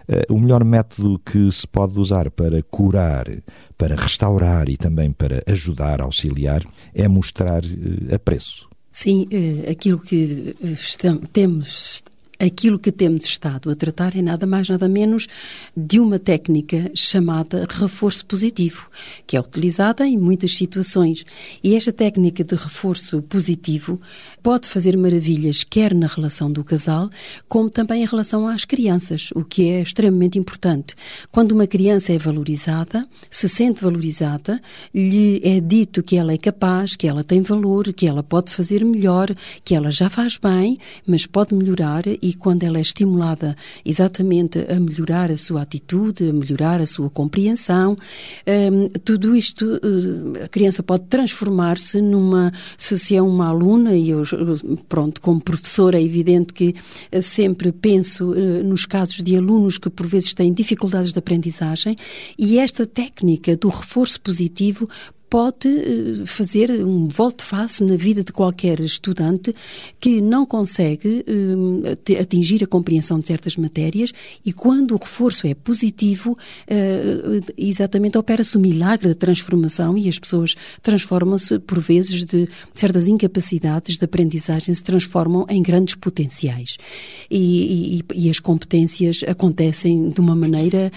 Uh, 0.09 0.33
o 0.33 0.37
melhor 0.37 0.61
método 0.65 1.17
que 1.19 1.49
se 1.49 1.65
pode 1.65 1.97
usar 1.97 2.29
para 2.31 2.61
curar, 2.63 3.27
para 3.77 3.95
restaurar 3.95 4.67
e 4.67 4.75
também 4.75 5.09
para 5.09 5.41
ajudar, 5.47 6.01
auxiliar, 6.01 6.65
é 6.93 7.07
mostrar 7.07 7.63
uh, 7.63 8.13
apreço. 8.13 8.67
Sim, 8.91 9.29
aquilo 9.71 9.99
que 9.99 10.57
temos 11.31 12.03
Aquilo 12.41 12.79
que 12.79 12.89
temos 12.89 13.25
estado 13.25 13.69
a 13.69 13.75
tratar 13.75 14.15
é 14.15 14.21
nada 14.21 14.47
mais, 14.47 14.69
nada 14.69 14.87
menos 14.87 15.27
de 15.75 15.99
uma 15.99 16.17
técnica 16.17 16.89
chamada 16.95 17.67
reforço 17.69 18.25
positivo, 18.25 18.89
que 19.27 19.35
é 19.35 19.41
utilizada 19.41 20.07
em 20.07 20.17
muitas 20.17 20.53
situações. 20.53 21.25
E 21.61 21.75
esta 21.75 21.91
técnica 21.91 22.41
de 22.41 22.55
reforço 22.55 23.21
positivo 23.23 23.99
pode 24.41 24.69
fazer 24.69 24.95
maravilhas, 24.95 25.65
quer 25.65 25.93
na 25.93 26.07
relação 26.07 26.49
do 26.49 26.63
casal, 26.63 27.09
como 27.49 27.69
também 27.69 28.03
em 28.03 28.05
relação 28.05 28.47
às 28.47 28.63
crianças, 28.63 29.31
o 29.35 29.43
que 29.43 29.67
é 29.67 29.81
extremamente 29.81 30.39
importante. 30.39 30.95
Quando 31.29 31.51
uma 31.51 31.67
criança 31.67 32.13
é 32.13 32.17
valorizada, 32.17 33.05
se 33.29 33.49
sente 33.49 33.81
valorizada, 33.81 34.61
lhe 34.95 35.41
é 35.43 35.59
dito 35.59 36.01
que 36.01 36.15
ela 36.15 36.31
é 36.31 36.37
capaz, 36.37 36.95
que 36.95 37.05
ela 37.05 37.21
tem 37.21 37.41
valor, 37.41 37.91
que 37.91 38.07
ela 38.07 38.23
pode 38.23 38.49
fazer 38.49 38.85
melhor, 38.85 39.27
que 39.61 39.75
ela 39.75 39.91
já 39.91 40.09
faz 40.09 40.37
bem, 40.37 40.77
mas 41.05 41.25
pode 41.25 41.53
melhorar 41.53 42.03
e 42.29 42.33
quando 42.35 42.63
ela 42.63 42.77
é 42.77 42.81
estimulada 42.81 43.55
exatamente 43.83 44.59
a 44.69 44.79
melhorar 44.79 45.31
a 45.31 45.37
sua 45.37 45.63
atitude, 45.63 46.29
a 46.29 46.33
melhorar 46.33 46.79
a 46.79 46.85
sua 46.85 47.09
compreensão, 47.09 47.97
um, 48.71 48.87
tudo 49.03 49.35
isto, 49.35 49.65
uh, 49.65 50.43
a 50.43 50.47
criança 50.47 50.83
pode 50.83 51.05
transformar-se 51.05 51.99
numa, 52.01 52.53
se 52.77 53.15
é 53.15 53.21
uma 53.21 53.47
aluna, 53.47 53.95
e 53.95 54.11
eu, 54.11 54.21
pronto, 54.87 55.19
como 55.21 55.41
professora 55.41 55.99
é 55.99 56.03
evidente 56.03 56.53
que 56.53 56.75
uh, 57.11 57.21
sempre 57.21 57.71
penso 57.71 58.31
uh, 58.31 58.63
nos 58.63 58.85
casos 58.85 59.23
de 59.23 59.35
alunos 59.35 59.79
que 59.79 59.89
por 59.89 60.05
vezes 60.05 60.33
têm 60.33 60.53
dificuldades 60.53 61.11
de 61.11 61.17
aprendizagem 61.17 61.95
e 62.37 62.59
esta 62.59 62.85
técnica 62.85 63.57
do 63.57 63.69
reforço 63.69 64.21
positivo 64.21 64.87
pode 65.29 65.67
eh, 65.67 66.25
fazer 66.25 66.71
um 66.83 67.07
volte-face 67.07 67.83
na 67.83 67.95
vida 67.95 68.23
de 68.23 68.33
qualquer 68.33 68.79
estudante 68.79 69.55
que 69.99 70.21
não 70.21 70.45
consegue 70.45 71.23
eh, 71.27 72.19
atingir 72.19 72.63
a 72.63 72.67
compreensão 72.67 73.19
de 73.19 73.27
certas 73.27 73.55
matérias 73.55 74.11
e 74.43 74.51
quando 74.51 74.95
o 74.95 74.97
reforço 74.97 75.45
é 75.45 75.53
positivo, 75.53 76.37
eh, 76.67 77.41
exatamente 77.57 78.17
opera-se 78.17 78.57
o 78.57 78.59
milagre 78.59 79.09
da 79.09 79.15
transformação 79.15 79.97
e 79.97 80.09
as 80.09 80.17
pessoas 80.17 80.55
transformam-se, 80.81 81.59
por 81.59 81.79
vezes, 81.79 82.25
de 82.25 82.49
certas 82.73 83.07
incapacidades 83.07 83.97
de 83.97 84.05
aprendizagem 84.05 84.73
se 84.73 84.81
transformam 84.81 85.45
em 85.47 85.61
grandes 85.61 85.93
potenciais. 85.93 86.77
E, 87.29 88.01
e, 88.15 88.25
e 88.25 88.29
as 88.29 88.39
competências 88.39 89.23
acontecem 89.27 90.09
de 90.09 90.19
uma 90.19 90.35
maneira 90.35 90.91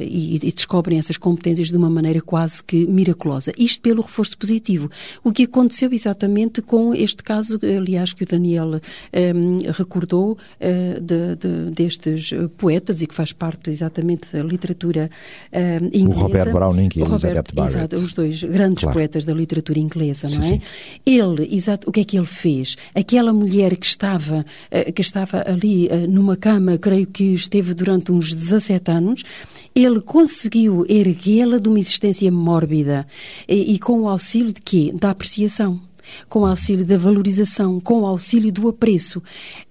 e, 0.00 0.36
e 0.36 0.52
descobrem 0.52 0.98
essas 0.98 1.16
competências 1.16 1.68
de 1.68 1.76
uma 1.76 1.90
maneira 1.90 2.20
quase 2.20 2.62
que 2.62 2.86
miraculosa 2.86 3.51
isto 3.58 3.80
pelo 3.80 4.02
reforço 4.02 4.36
positivo. 4.36 4.90
O 5.22 5.32
que 5.32 5.44
aconteceu 5.44 5.92
exatamente 5.92 6.62
com 6.62 6.94
este 6.94 7.22
caso, 7.22 7.58
aliás, 7.62 8.12
que 8.12 8.24
o 8.24 8.26
Daniel 8.26 8.72
um, 8.72 9.58
recordou 9.72 10.32
uh, 10.32 11.00
de, 11.00 11.36
de, 11.36 11.70
destes 11.74 12.32
poetas 12.56 13.02
e 13.02 13.06
que 13.06 13.14
faz 13.14 13.32
parte 13.32 13.70
exatamente 13.70 14.26
da 14.32 14.42
literatura 14.42 15.10
uh, 15.52 15.84
inglesa. 15.86 16.18
O 16.18 16.22
Robert 16.22 16.52
Browning 16.52 16.88
e 16.96 17.02
o 17.02 17.04
Robert, 17.04 17.30
Elizabeth 17.30 17.54
Barrett. 17.54 17.76
Exato, 17.76 17.96
os 17.96 18.12
dois 18.12 18.42
grandes 18.42 18.84
claro. 18.84 18.98
poetas 18.98 19.24
da 19.24 19.32
literatura 19.32 19.78
inglesa, 19.78 20.28
não 20.28 20.42
sim, 20.42 20.54
é? 20.54 20.58
Sim. 20.58 20.62
Ele, 21.04 21.56
exato, 21.56 21.88
o 21.88 21.92
que 21.92 22.00
é 22.00 22.04
que 22.04 22.16
ele 22.16 22.26
fez? 22.26 22.76
Aquela 22.94 23.32
mulher 23.32 23.76
que 23.76 23.86
estava, 23.86 24.44
uh, 24.70 24.92
que 24.92 25.02
estava 25.02 25.44
ali 25.46 25.88
numa 26.08 26.36
cama, 26.36 26.78
creio 26.78 27.06
que 27.06 27.34
esteve 27.34 27.74
durante 27.74 28.12
uns 28.12 28.34
17 28.34 28.90
anos, 28.90 29.22
ele 29.74 30.00
conseguiu 30.00 30.84
erguê-la 30.88 31.58
de 31.58 31.68
uma 31.68 31.78
existência 31.78 32.30
mórbida 32.30 33.06
e, 33.48 33.74
e 33.74 33.78
com 33.78 34.02
o 34.02 34.08
auxílio 34.08 34.52
de 34.52 34.60
quê? 34.60 34.92
Da 34.94 35.10
apreciação 35.10 35.80
com 36.28 36.40
o 36.40 36.46
auxílio 36.46 36.84
da 36.84 36.98
valorização, 36.98 37.80
com 37.80 38.02
o 38.02 38.06
auxílio 38.06 38.52
do 38.52 38.68
apreço. 38.68 39.22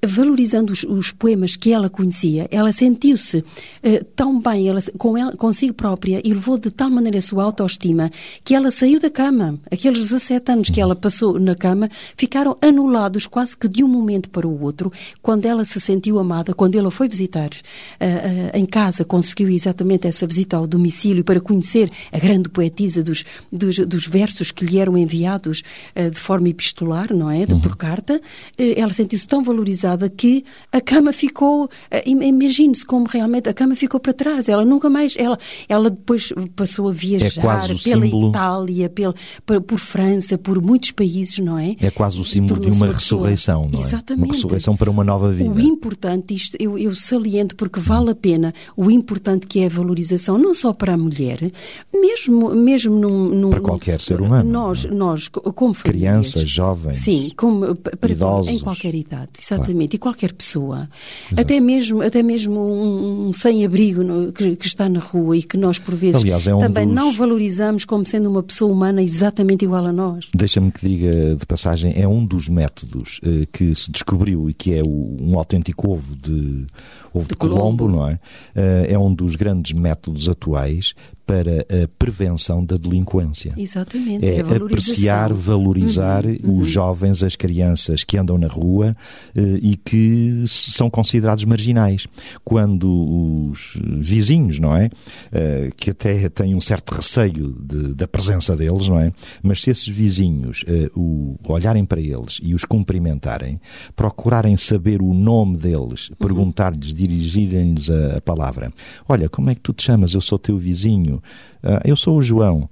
Valorizando 0.06 0.74
os, 0.74 0.84
os 0.84 1.12
poemas 1.12 1.56
que 1.56 1.72
ela 1.72 1.90
conhecia, 1.90 2.48
ela 2.52 2.72
sentiu-se 2.72 3.38
uh, 3.38 4.04
tão 4.16 4.40
bem 4.40 4.68
ela, 4.68 4.82
com 4.98 5.18
ela, 5.18 5.36
consigo 5.36 5.74
própria 5.74 6.22
e 6.24 6.34
levou 6.34 6.58
de 6.58 6.72
tal 6.72 6.90
maneira 6.90 7.20
a 7.20 7.22
sua 7.22 7.44
autoestima 7.44 8.12
que 8.44 8.56
ela 8.56 8.72
saiu 8.72 9.00
da 9.00 9.10
cama. 9.10 9.60
Aqueles 9.72 10.00
17 10.00 10.52
anos 10.52 10.70
que 10.70 10.82
ela 10.82 10.96
passou 10.96 11.40
na 11.40 11.56
cama 11.56 11.90
ficaram 12.18 12.58
anulados 12.62 13.28
quase 13.28 13.56
que 13.56 13.68
de 13.68 13.84
um 13.84 13.88
momento 13.88 14.30
para 14.30 14.48
o 14.48 14.62
outro, 14.62 14.92
quando 15.22 15.46
ela 15.46 15.66
se 15.66 15.80
sentiu 15.80 16.20
amada, 16.20 16.54
quando 16.54 16.76
ela 16.78 16.92
foi 16.92 17.08
visitar 17.08 17.50
uh, 17.50 17.54
uh, 17.54 18.58
em 18.58 18.66
casa, 18.66 19.04
conseguiu 19.04 19.50
exatamente 19.50 20.08
essa 20.08 20.26
visita 20.26 20.58
ao 20.58 20.68
domicílio 20.68 21.24
para 21.24 21.40
conhecer 21.40 21.92
a 22.12 22.20
grande 22.20 22.50
poetisa 22.50 23.04
dos, 23.04 23.24
dos, 23.52 23.78
dos 23.80 24.08
versos 24.08 24.52
que 24.52 24.66
lhe 24.66 24.78
eram 24.80 24.98
enviados 24.98 25.64
de 25.96 26.20
forma 26.22 26.50
epistolar, 26.50 27.14
não 27.14 27.30
é? 27.30 27.46
De, 27.46 27.54
uhum. 27.54 27.62
Por 27.62 27.76
carta, 27.76 28.20
eh, 28.58 28.80
ela 28.80 28.94
sentiu-se 28.94 29.28
tão 29.28 29.44
valorizada 29.44 30.10
que 30.10 30.44
a 30.72 30.80
cama 30.80 31.12
ficou, 31.12 31.70
eh, 31.90 32.04
imagine-se 32.06 32.86
como 32.86 33.08
realmente 33.08 33.50
a 33.50 33.54
cama 33.54 33.76
ficou 33.76 34.00
para 34.00 34.14
trás. 34.14 34.48
Ela 34.48 34.64
nunca 34.64 34.90
mais, 34.90 35.16
ela, 35.18 35.38
ela 35.68 35.90
depois 35.90 36.34
passou 36.56 36.90
a 36.90 36.92
viajar 36.92 37.28
é 37.28 37.42
pela 37.42 37.78
símbolo... 37.78 38.30
Itália, 38.30 38.90
pela, 38.90 39.14
por, 39.46 39.80
França, 39.80 40.38
por 40.38 40.62
muitos 40.62 40.92
países, 40.92 41.40
não 41.40 41.58
é? 41.58 41.76
É 41.80 41.92
quase 41.92 42.20
o 42.20 42.26
símbolo 42.26 42.62
de 42.62 42.68
uma, 42.68 42.86
uma 42.86 42.94
ressurreição, 42.94 43.68
não 43.72 43.80
é? 43.80 43.84
Exatamente. 43.84 44.26
Uma 44.26 44.34
ressurreição 44.34 44.76
para 44.76 44.90
uma 44.90 45.04
nova 45.04 45.32
vida. 45.32 45.50
O 45.50 45.60
importante, 45.60 46.34
isto 46.34 46.56
eu, 46.60 46.78
eu 46.78 46.94
saliento 46.94 47.56
porque 47.56 47.80
vale 47.80 48.12
a 48.12 48.16
pena, 48.16 48.54
o 48.76 48.90
importante 48.92 49.48
que 49.48 49.60
é 49.62 49.66
a 49.66 49.70
valorização, 49.70 50.38
não 50.38 50.54
só 50.54 50.74
para 50.74 50.94
a 50.94 50.98
mulher, 50.98 51.52
mesmo, 51.94 52.54
mesmo 52.56 52.96
num, 52.96 53.30
num 53.30 53.50
para 53.50 53.60
qualquer 53.62 54.00
ser 54.00 54.22
humano. 54.22 54.50
Nós, 54.50 54.86
nós 54.86 55.28
como 55.28 55.74
família, 55.74 56.11
crianças, 56.12 56.50
jovens, 56.50 56.96
sim, 56.98 57.32
como, 57.36 57.76
para, 57.76 58.12
idosos, 58.12 58.52
em 58.52 58.60
qualquer 58.60 58.96
idade, 58.96 59.30
exatamente, 59.42 59.74
claro. 59.74 59.96
e 59.96 59.98
qualquer 59.98 60.34
pessoa, 60.34 60.90
Exato. 61.28 61.42
até 61.42 61.60
mesmo 61.60 62.02
até 62.02 62.24
mesmo 62.24 62.60
um, 62.60 63.28
um 63.28 63.34
sem-abrigo 63.34 64.32
que, 64.32 64.56
que, 64.56 64.68
está 64.68 64.88
na 64.90 65.00
rua 65.00 65.38
e 65.38 65.44
que 65.44 65.58
nós 65.58 65.80
por 65.80 65.96
vezes 65.96 66.22
Aliás, 66.22 66.48
é 66.48 66.56
um 66.56 66.60
também 66.60 66.86
dos... 66.86 66.96
não 66.96 67.12
valorizamos 67.14 67.86
como 67.86 68.06
sendo 68.06 68.30
uma 68.30 68.44
pessoa 68.44 68.72
humana 68.72 69.02
exatamente 69.02 69.66
igual 69.66 69.86
a 69.86 69.92
nós. 69.92 70.28
Deixa-me 70.34 70.72
que 70.72 70.88
diga 70.88 71.36
de 71.36 71.46
passagem, 71.46 71.94
é 71.96 72.08
um 72.08 72.26
dos 72.26 72.48
métodos 72.48 73.20
eh, 73.24 73.48
que 73.52 73.74
se 73.76 73.92
descobriu 73.92 74.50
e 74.50 74.54
que 74.54 74.74
é 74.74 74.82
o, 74.82 75.18
um 75.20 75.38
autêntico 75.38 75.92
ovo 75.92 76.16
de 76.16 76.66
ovo 77.14 77.24
de, 77.24 77.30
de 77.30 77.36
Colombo, 77.36 77.86
Colombo, 77.86 77.90
não 77.90 78.08
é? 78.08 78.14
Uh, 78.14 78.94
é 78.94 78.98
um 78.98 79.14
dos 79.14 79.36
grandes 79.36 79.74
métodos 79.74 80.30
atuais 80.30 80.94
para 81.32 81.62
a 81.62 81.88
prevenção 81.98 82.66
da 82.66 82.76
delinquência. 82.76 83.54
Exatamente. 83.56 84.26
É, 84.26 84.40
é 84.40 84.42
apreciar, 84.42 85.32
valorizar 85.34 86.26
uhum, 86.26 86.38
uhum. 86.44 86.58
os 86.60 86.70
jovens, 86.70 87.24
as 87.24 87.38
crianças 87.38 88.04
que 88.04 88.18
andam 88.18 88.38
na 88.38 88.48
rua 88.48 88.94
uh, 89.34 89.58
e 89.62 89.78
que 89.78 90.44
são 90.46 90.90
considerados 90.90 91.46
marginais. 91.46 92.06
Quando 92.44 93.50
os 93.50 93.80
vizinhos, 93.82 94.60
não 94.60 94.76
é? 94.76 94.88
Uh, 94.88 95.74
que 95.78 95.92
até 95.92 96.28
têm 96.28 96.54
um 96.54 96.60
certo 96.60 96.94
receio 96.94 97.56
de, 97.62 97.94
da 97.94 98.10
presença 98.10 98.54
deles, 98.54 98.90
não 98.90 99.00
é? 99.00 99.14
Mas 99.42 99.62
se 99.62 99.70
esses 99.70 99.88
vizinhos 99.88 100.64
uh, 100.64 101.00
o, 101.00 101.38
olharem 101.48 101.86
para 101.86 102.02
eles 102.02 102.42
e 102.44 102.54
os 102.54 102.66
cumprimentarem, 102.66 103.58
procurarem 103.96 104.58
saber 104.58 105.02
o 105.02 105.14
nome 105.14 105.56
deles, 105.56 106.10
uhum. 106.10 106.16
perguntar-lhes, 106.20 106.94
dirigirem-lhes 106.94 107.90
a, 107.90 108.18
a 108.18 108.22
palavra. 108.22 108.74
Olha, 109.08 109.30
como 109.30 109.50
é 109.50 109.56
que 109.56 109.62
tu 109.62 109.72
te 109.72 109.84
chamas? 109.84 110.14
Eu 110.14 110.20
sou 110.20 110.38
teu 110.38 110.58
vizinho. 110.58 111.21
Uh, 111.64 111.80
eu 111.86 111.96
sou 111.96 112.18
o 112.18 112.22
João. 112.22 112.70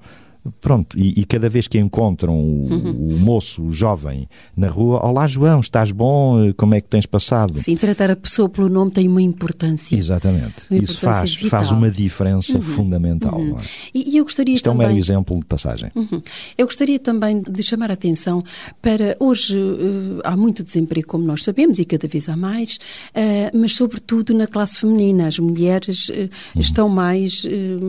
Pronto, 0.61 0.97
e, 0.97 1.19
e, 1.19 1.25
cada 1.25 1.49
vez 1.49 1.67
que 1.67 1.77
encontram 1.77 2.33
o, 2.33 2.69
uhum. 2.71 3.13
o, 3.13 3.19
moço, 3.19 3.61
o 3.61 3.71
jovem, 3.71 4.27
na 4.55 4.69
rua, 4.69 5.05
olá 5.05 5.27
João, 5.27 5.59
estás 5.59 5.91
bom? 5.91 6.53
Como 6.55 6.73
é 6.73 6.79
que 6.79 6.87
tens 6.87 7.05
passado? 7.05 7.59
Sim, 7.59 7.75
tratar 7.75 8.09
a 8.09 8.15
pessoa 8.15 8.47
pelo 8.47 8.69
nome 8.69 8.89
tem 8.89 9.07
uma 9.07 9.21
importância. 9.21 9.97
Exatamente. 9.97 10.63
Uma 10.71 10.81
Isso 10.81 10.99
faz, 10.99 11.35
faz 11.35 11.71
uma 11.71 11.91
diferença 11.91 12.55
uhum. 12.55 12.61
fundamental. 12.61 13.37
Uhum. 13.37 13.57
É? 13.59 13.63
E, 13.93 14.11
e, 14.11 14.17
eu 14.17 14.23
gostaria 14.23 14.55
Isto 14.55 14.65
também... 14.65 14.85
é 14.85 14.89
um 14.89 14.93
mero 14.93 14.99
exemplo 14.99 15.37
de 15.37 15.45
passagem. 15.45 15.91
Uhum. 15.93 16.21
Eu 16.57 16.65
gostaria 16.65 16.99
também 16.99 17.41
de 17.41 17.61
chamar 17.61 17.91
a 17.91 17.93
atenção 17.93 18.41
para 18.81 19.17
hoje 19.19 19.57
uh, 19.57 20.21
há 20.23 20.37
muito 20.37 20.63
desemprego, 20.63 21.07
como 21.07 21.25
nós 21.25 21.43
sabemos, 21.43 21.79
e 21.79 21.85
cada 21.85 22.07
vez 22.07 22.29
há 22.29 22.37
mais, 22.37 22.75
uh, 22.75 23.57
mas 23.57 23.73
sobretudo 23.73 24.33
na 24.33 24.47
classe 24.47 24.79
feminina. 24.79 25.27
As 25.27 25.37
mulheres 25.37 26.07
uh, 26.09 26.29
estão 26.55 26.87
mais 26.87 27.43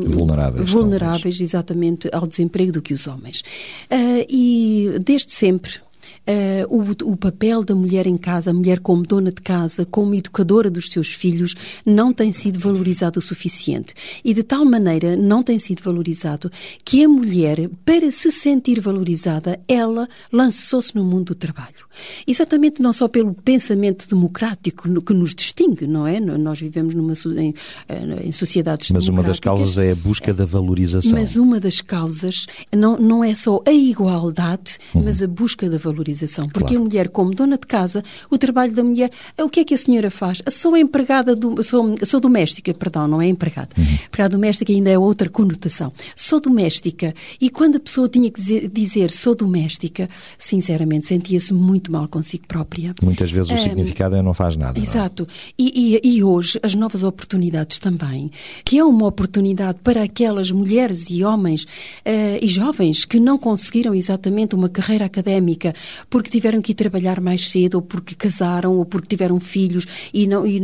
vulneráveis, 0.06 0.68
vulneráveis 0.68 1.40
exatamente 1.40 2.08
ao 2.12 2.26
desemprego 2.26 2.39
desemprego 2.40 2.72
do 2.72 2.82
que 2.82 2.94
os 2.94 3.06
homens. 3.06 3.40
Uh, 3.90 4.24
e 4.28 4.98
desde 5.04 5.32
sempre 5.32 5.80
Uh, 6.20 6.66
o, 6.68 7.12
o, 7.12 7.16
papel 7.16 7.64
da 7.64 7.74
mulher 7.74 8.06
em 8.06 8.16
casa, 8.16 8.50
a 8.50 8.54
mulher 8.54 8.80
como 8.80 9.02
dona 9.02 9.32
de 9.32 9.40
casa, 9.40 9.84
como 9.84 10.14
educadora 10.14 10.70
dos 10.70 10.88
seus 10.88 11.08
filhos, 11.08 11.54
não 11.84 12.12
tem 12.12 12.32
sido 12.32 12.58
valorizado 12.58 13.18
o 13.18 13.22
suficiente. 13.22 13.94
E 14.24 14.32
de 14.32 14.42
tal 14.42 14.64
maneira 14.64 15.16
não 15.16 15.42
tem 15.42 15.58
sido 15.58 15.82
valorizado 15.82 16.50
que 16.84 17.04
a 17.04 17.08
mulher, 17.08 17.68
para 17.84 18.10
se 18.10 18.30
sentir 18.30 18.80
valorizada, 18.80 19.60
ela 19.66 20.08
lançou-se 20.32 20.94
no 20.94 21.04
mundo 21.04 21.26
do 21.26 21.34
trabalho. 21.34 21.89
Exatamente 22.26 22.82
não 22.82 22.92
só 22.92 23.08
pelo 23.08 23.34
pensamento 23.34 24.08
democrático 24.08 24.88
que 25.02 25.14
nos 25.14 25.34
distingue, 25.34 25.86
não 25.86 26.06
é? 26.06 26.20
Nós 26.20 26.60
vivemos 26.60 26.94
numa, 26.94 27.12
em, 27.40 27.54
eh, 27.88 28.22
em 28.24 28.32
sociedades 28.32 28.90
Mas 28.90 29.08
uma 29.08 29.22
das 29.22 29.40
causas 29.40 29.78
é 29.78 29.92
a 29.92 29.94
busca 29.94 30.32
da 30.32 30.44
valorização. 30.44 31.12
Mas 31.12 31.36
uma 31.36 31.58
das 31.60 31.80
causas 31.80 32.46
não, 32.74 32.96
não 32.96 33.24
é 33.24 33.34
só 33.34 33.62
a 33.66 33.72
igualdade, 33.72 34.78
uhum. 34.94 35.04
mas 35.04 35.22
a 35.22 35.26
busca 35.26 35.68
da 35.68 35.78
valorização. 35.78 36.46
Porque 36.46 36.74
claro. 36.74 36.82
a 36.82 36.84
mulher, 36.84 37.08
como 37.08 37.34
dona 37.34 37.58
de 37.58 37.66
casa, 37.66 38.02
o 38.30 38.38
trabalho 38.38 38.74
da 38.74 38.84
mulher, 38.84 39.10
o 39.38 39.48
que 39.48 39.60
é 39.60 39.64
que 39.64 39.74
a 39.74 39.78
senhora 39.78 40.10
faz? 40.10 40.42
Sou 40.50 40.76
empregada, 40.76 41.34
do, 41.34 41.62
sou, 41.62 41.94
sou 42.04 42.20
doméstica, 42.20 42.72
perdão, 42.74 43.08
não 43.08 43.20
é 43.20 43.28
empregada. 43.28 43.70
Uhum. 43.76 43.84
Empregada 44.06 44.36
doméstica 44.36 44.72
ainda 44.72 44.90
é 44.90 44.98
outra 44.98 45.28
conotação. 45.28 45.92
Sou 46.14 46.40
doméstica. 46.40 47.14
E 47.40 47.50
quando 47.50 47.76
a 47.76 47.80
pessoa 47.80 48.08
tinha 48.08 48.30
que 48.30 48.40
dizer, 48.40 48.68
dizer 48.68 49.10
sou 49.10 49.34
doméstica, 49.34 50.08
sinceramente 50.38 51.06
sentia-se 51.06 51.52
muito 51.52 51.89
muito 51.90 51.92
mal 51.92 52.08
consigo 52.08 52.46
própria. 52.46 52.94
Muitas 53.02 53.30
vezes 53.30 53.50
o 53.50 53.58
significado 53.58 54.14
é 54.14 54.22
não 54.22 54.32
faz 54.32 54.56
nada. 54.56 54.78
É? 54.78 54.82
Exato. 54.82 55.26
E, 55.58 55.98
e, 56.04 56.16
e, 56.16 56.24
hoje 56.24 56.58
as 56.62 56.74
novas 56.74 57.02
oportunidades 57.02 57.78
também, 57.78 58.30
que 58.64 58.78
é 58.78 58.84
uma 58.84 59.06
oportunidade 59.06 59.78
para 59.82 60.04
aquelas 60.04 60.52
mulheres 60.52 61.10
e 61.10 61.24
homens 61.24 61.64
uh, 61.64 62.38
e 62.40 62.46
jovens 62.46 63.04
que 63.04 63.18
não 63.18 63.36
conseguiram 63.36 63.94
exatamente 63.94 64.54
uma 64.54 64.68
carreira 64.68 65.04
académica 65.04 65.74
porque 66.08 66.30
tiveram 66.30 66.62
que 66.62 66.72
ir 66.72 66.74
trabalhar 66.74 67.20
mais 67.20 67.50
cedo, 67.50 67.74
ou 67.74 67.82
porque 67.82 68.14
casaram, 68.14 68.76
ou 68.76 68.84
porque 68.84 69.08
tiveram 69.08 69.40
filhos 69.40 69.86
e 70.14 70.26
não, 70.26 70.46
e 70.46 70.60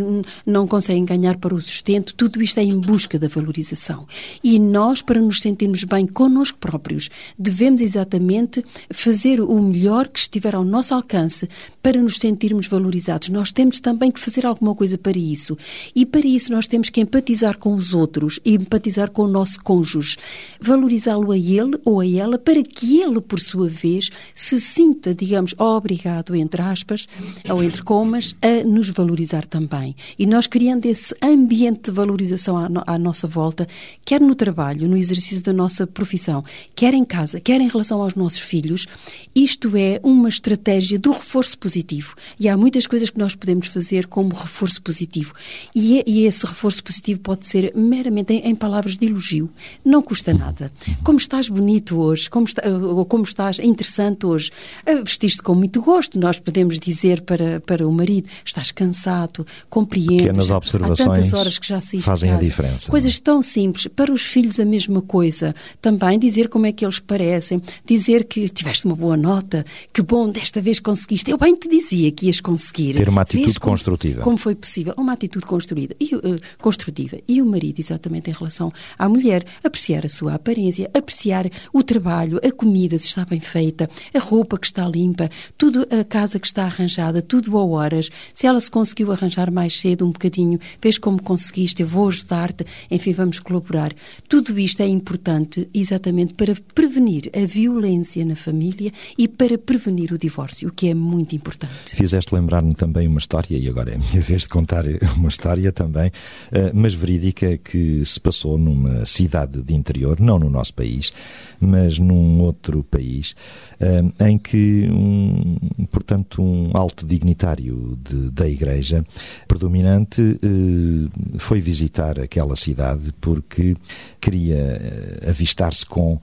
não 0.47 0.67
conseguem 0.67 1.05
ganhar 1.05 1.37
para 1.37 1.55
o 1.55 1.61
sustento. 1.61 2.15
Tudo 2.15 2.41
isto 2.43 2.59
é 2.59 2.63
em 2.63 2.79
busca 2.79 3.19
da 3.19 3.29
valorização. 3.29 4.07
E 4.43 4.59
nós, 4.59 5.03
para 5.03 5.21
nos 5.21 5.41
sentirmos 5.41 5.85
bem 5.85 6.07
connosco 6.07 6.59
próprios, 6.59 7.11
devemos 7.39 7.81
exatamente 7.81 8.65
fazer 8.91 9.41
o 9.41 9.61
melhor 9.61 10.09
que 10.09 10.19
estiver 10.19 10.55
ao 10.55 10.65
nosso 10.65 10.95
alcance 10.95 11.06
alcance 11.07 11.49
para 11.81 12.03
nos 12.03 12.17
sentirmos 12.17 12.67
valorizados. 12.67 13.29
Nós 13.29 13.53
temos 13.53 13.79
também 13.79 14.11
que 14.11 14.19
fazer 14.19 14.45
alguma 14.45 14.75
coisa 14.75 14.99
para 14.99 15.17
isso. 15.17 15.57
E 15.95 16.05
para 16.05 16.27
isso 16.27 16.51
nós 16.51 16.67
temos 16.67 16.91
que 16.91 17.01
empatizar 17.01 17.57
com 17.59 17.75
os 17.75 17.95
outros 17.95 18.41
e 18.45 18.55
empatizar 18.55 19.13
com 19.13 19.23
o 19.23 19.29
nosso 19.29 19.63
cônjuge. 19.63 20.17
Valorizá-lo 20.61 21.31
a 21.31 21.39
ele 21.39 21.79
ou 21.85 22.01
a 22.01 22.07
ela 22.07 22.39
para 22.39 22.63
que 22.63 23.01
ele, 23.01 23.21
por 23.21 23.39
sua 23.39 23.69
vez, 23.69 24.11
se 24.35 24.61
sinta, 24.61 25.15
digamos, 25.15 25.55
obrigado, 25.57 26.35
entre 26.35 26.61
aspas, 26.61 27.07
ou 27.49 27.63
entre 27.63 27.83
comas, 27.83 28.35
a 28.43 28.65
nos 28.65 28.89
valorizar 28.91 29.47
também. 29.47 29.95
E 30.19 30.27
nós 30.27 30.49
criando 30.49 30.87
esse 30.87 31.15
ambiente 31.23 31.85
de 31.85 31.91
valorização 31.93 32.57
à, 32.57 32.69
no 32.69 32.83
à 32.87 32.99
nossa 32.99 33.29
volta, 33.29 33.69
quer 34.05 34.21
no 34.21 34.35
trabalho, 34.35 34.89
no 34.89 34.97
exercício 34.97 35.43
da 35.43 35.53
nossa 35.53 35.87
profissão, 35.87 36.45
quer 36.75 36.95
em 36.95 37.05
casa, 37.05 37.41
quer 37.41 37.61
em 37.61 37.69
relação 37.69 38.03
aos 38.03 38.15
nossos 38.15 38.41
filhos, 38.41 38.87
isto 39.35 39.77
é 39.77 40.01
uma 40.03 40.29
estratégia 40.29 40.96
do 40.99 41.13
reforço 41.13 41.59
positivo. 41.59 42.15
E 42.39 42.49
há 42.49 42.57
muitas 42.57 42.87
coisas 42.87 43.11
que 43.11 43.19
nós 43.19 43.35
podemos 43.35 43.69
fazer 43.69 44.07
como 44.07 44.35
reforço 44.35 44.81
positivo. 44.83 45.35
E, 45.75 46.01
é, 46.01 46.05
e 46.07 46.27
esse 46.27 46.47
reforço 46.47 46.83
positivo 46.83 47.21
pode 47.21 47.47
ser 47.47 47.73
meramente 47.75 48.33
em, 48.33 48.49
em, 48.49 48.55
palavras 48.55 48.97
de 48.97 49.07
elogio. 49.07 49.51
Não 49.85 50.03
custa 50.03 50.33
nada. 50.33 50.73
Como 51.03 51.19
estás 51.19 51.49
bonito 51.49 51.99
hoje, 51.99 52.29
como, 52.31 52.47
está, 52.47 52.63
ou 52.69 53.05
como 53.05 53.25
estás 53.25 53.59
interessante 53.59 54.27
hoje, 54.27 54.51
ah, 54.87 55.03
vestiste 55.05 55.43
com 55.43 55.55
muito 55.55 55.81
gosto. 55.83 56.19
Nós 56.19 56.39
podemos 56.39 56.79
dizer 56.79 57.23
para, 57.23 57.61
para 57.61 57.87
o 57.87 57.93
marido: 57.93 58.29
estás 58.45 58.71
cansado, 58.71 59.47
compreendes. 59.69 60.23
Pequenas 60.23 60.51
observações 60.51 61.01
há 61.01 61.05
tantas 61.05 61.33
horas 61.33 61.59
que 61.59 61.67
já 61.67 61.81
fazem 62.03 62.31
a 62.31 62.39
diferença. 62.39 62.91
Coisas 62.91 63.19
tão 63.19 63.43
simples. 63.43 63.87
Para 63.87 64.13
os 64.13 64.23
filhos, 64.23 64.59
a 64.61 64.65
mesma 64.65 65.03
coisa. 65.03 65.55
Também 65.81 66.19
dizer 66.19 66.49
como 66.49 66.67
é 66.67 66.73
que 66.73 66.85
eles 66.85 66.99
parecem, 66.99 67.63
dizer 67.85 68.25
que 68.25 68.49
tiveste 68.49 68.87
uma 68.87 68.97
boa 68.97 69.17
nota, 69.17 69.65
que 69.93 70.03
bom, 70.03 70.29
desta 70.29 70.61
vez 70.61 70.81
conseguiste. 70.87 71.29
Eu 71.33 71.37
bem 71.37 71.57
te 71.57 71.69
dizia 71.69 72.13
que 72.13 72.27
ias 72.27 72.41
conseguir. 72.41 72.95
Ter 72.95 73.09
uma 73.09 73.23
atitude 73.23 73.59
como, 73.59 73.73
construtiva. 73.73 74.23
Como 74.23 74.37
foi 74.37 74.55
possível. 74.55 74.95
Uma 74.97 75.15
atitude 75.15 75.45
construída, 75.45 75.97
e, 75.99 76.15
uh, 76.15 76.39
construtiva. 76.59 77.19
E 77.27 77.43
o 77.43 77.47
marido, 77.47 77.81
exatamente 77.81 78.31
em 78.31 78.33
relação 78.33 78.71
à 78.97 79.09
mulher, 79.09 79.45
apreciar 79.65 80.07
a 80.07 80.09
sua 80.09 80.35
aparência, 80.35 80.89
apreciar 80.95 81.51
o 81.73 81.83
trabalho, 81.83 82.39
a 82.45 82.53
comida, 82.53 82.97
se 82.99 83.09
está 83.09 83.25
bem 83.25 83.41
feita, 83.41 83.91
a 84.15 84.19
roupa 84.21 84.57
que 84.57 84.67
está 84.67 84.87
limpa, 84.87 85.29
tudo, 85.59 85.89
a 85.91 86.05
casa 86.05 86.39
que 86.39 86.47
está 86.47 86.65
arranjada, 86.65 87.21
tudo 87.21 87.59
a 87.59 87.65
horas. 87.65 88.09
Se 88.33 88.47
ela 88.47 88.61
se 88.61 88.71
conseguiu 88.71 89.11
arranjar 89.11 89.51
mais 89.51 89.77
cedo 89.77 90.07
um 90.07 90.13
bocadinho, 90.13 90.61
vês 90.81 90.99
como 90.99 91.21
conseguiste, 91.21 91.83
eu 91.83 91.89
vou 91.89 92.09
ajudar-te, 92.09 92.65
enfim, 92.89 93.13
vamos 93.13 93.41
colaborar. 93.41 93.93
Tudo 94.29 94.57
isto 94.57 94.83
é 94.83 94.87
importante 94.87 95.69
exatamente 95.75 96.35
para 96.35 96.55
prevenir 96.75 97.29
a 97.35 97.45
violência 97.45 98.25
na 98.25 98.37
família 98.37 98.93
e 99.19 99.27
para 99.27 99.59
prevenir 99.59 100.13
o 100.13 100.19
divórcio, 100.19 100.71
o 100.77 100.79
que 100.79 100.91
é 100.91 100.95
muito 100.95 101.35
importante. 101.35 101.97
Fizeste 101.97 102.35
lembrar-me 102.35 102.75
também 102.75 103.09
uma 103.09 103.19
história, 103.19 103.57
e 103.57 103.67
agora 103.67 103.93
é 103.93 103.95
a 103.95 103.99
minha 103.99 104.21
vez 104.21 104.43
de 104.43 104.51
contar 104.51 104.85
uma 105.17 105.31
história 105.31 105.73
também, 105.73 106.13
eh, 106.53 106.71
mas 106.75 106.93
verídica, 106.93 107.57
que 107.57 108.05
se 108.05 108.21
passou 108.21 108.59
numa 108.59 109.07
cidade 109.07 109.63
de 109.63 109.75
interior, 109.75 110.21
não 110.21 110.39
no 110.39 110.51
nosso 110.51 110.75
país, 110.75 111.15
mas 111.59 111.99
num 111.99 112.43
outro 112.43 112.85
país, 112.85 113.35
eh, 113.81 114.29
em 114.29 114.37
que, 114.37 114.87
um, 114.91 115.57
portanto, 115.91 116.43
um 116.43 116.71
alto 116.75 117.07
dignitário 117.07 117.99
de, 118.03 118.31
da 118.31 118.47
Igreja 118.47 119.03
predominante 119.49 120.21
eh, 120.21 121.39
foi 121.39 121.59
visitar 121.59 122.21
aquela 122.21 122.55
cidade 122.55 123.15
porque 123.19 123.75
queria 124.21 124.79
avistar-se 125.27 125.87
com 125.87 126.21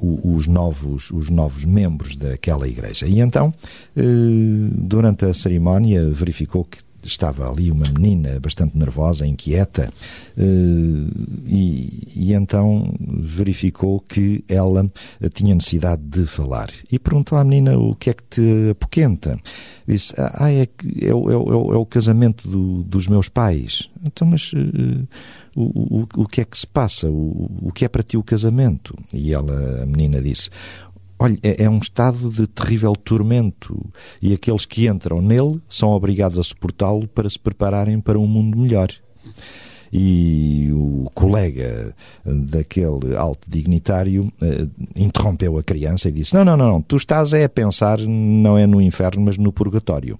os, 0.00 0.46
novos, 0.46 1.10
os 1.10 1.28
novos 1.28 1.64
membros 1.64 2.16
daquela 2.16 2.66
Igreja. 2.66 3.06
E 3.06 3.20
então 3.20 3.52
durante 3.94 5.24
a 5.24 5.34
cerimónia, 5.34 6.08
verificou 6.10 6.64
que 6.64 6.78
estava 7.06 7.50
ali 7.50 7.70
uma 7.70 7.86
menina 7.86 8.38
bastante 8.40 8.76
nervosa, 8.76 9.26
inquieta, 9.26 9.92
e, 10.36 11.88
e, 12.16 12.32
então 12.32 12.92
verificou 12.98 14.00
que 14.00 14.44
ela 14.48 14.90
tinha 15.32 15.54
necessidade 15.54 16.02
de 16.02 16.26
falar. 16.26 16.70
E 16.90 16.98
perguntou 16.98 17.36
à 17.38 17.44
menina 17.44 17.78
o 17.78 17.94
que 17.94 18.10
é 18.10 18.14
que 18.14 18.22
te 18.24 18.70
apoquenta. 18.70 19.38
Disse: 19.86 20.14
Ah, 20.16 20.50
é, 20.50 20.62
é, 20.62 20.64
é, 20.64 21.08
é, 21.08 21.12
é 21.12 21.14
o 21.14 21.86
casamento 21.86 22.48
do, 22.48 22.82
dos 22.84 23.06
meus 23.06 23.28
pais. 23.28 23.88
Então, 24.04 24.26
mas. 24.26 24.52
Uh, 24.52 25.06
o, 25.56 26.00
o, 26.00 26.22
o 26.22 26.26
que 26.26 26.40
é 26.40 26.44
que 26.44 26.58
se 26.58 26.66
passa? 26.66 27.08
O, 27.08 27.48
o 27.62 27.72
que 27.72 27.84
é 27.84 27.88
para 27.88 28.02
ti 28.02 28.16
o 28.16 28.24
casamento? 28.24 28.92
E 29.12 29.32
ela, 29.32 29.84
a 29.84 29.86
menina, 29.86 30.20
disse: 30.20 30.50
Olha, 31.18 31.38
é, 31.42 31.64
é, 31.64 31.70
um 31.70 31.78
estado 31.78 32.28
de 32.30 32.46
terrível 32.46 32.92
tormento 32.92 33.78
e 34.20 34.32
aqueles 34.32 34.66
que 34.66 34.88
entram 34.88 35.22
nele 35.22 35.60
são 35.68 35.90
obrigados 35.90 36.38
a 36.38 36.42
suportá-lo 36.42 37.06
para 37.06 37.30
se 37.30 37.38
prepararem 37.38 38.00
para 38.00 38.18
um 38.18 38.26
mundo 38.26 38.58
melhor. 38.58 38.90
E 39.96 40.72
o 40.72 41.08
colega 41.14 41.94
daquele 42.26 43.14
alto 43.16 43.48
dignitário 43.48 44.24
uh, 44.24 44.70
interrompeu 44.96 45.56
a 45.56 45.62
criança 45.62 46.08
e 46.08 46.12
disse: 46.12 46.34
não, 46.34 46.44
não, 46.44 46.56
não, 46.56 46.82
tu 46.82 46.96
estás 46.96 47.32
é 47.32 47.44
a 47.44 47.48
pensar, 47.48 48.00
não 48.00 48.58
é 48.58 48.66
no 48.66 48.82
inferno, 48.82 49.22
mas 49.22 49.38
no 49.38 49.52
purgatório. 49.52 50.18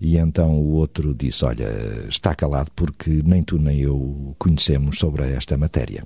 E 0.00 0.16
então 0.16 0.52
o 0.52 0.74
outro 0.74 1.12
disse: 1.12 1.44
Olha, 1.44 1.66
está 2.08 2.32
calado 2.32 2.70
porque 2.76 3.20
nem 3.24 3.42
tu 3.42 3.58
nem 3.58 3.80
eu 3.80 4.36
conhecemos 4.38 5.00
sobre 5.00 5.24
esta 5.32 5.56
matéria. 5.56 6.04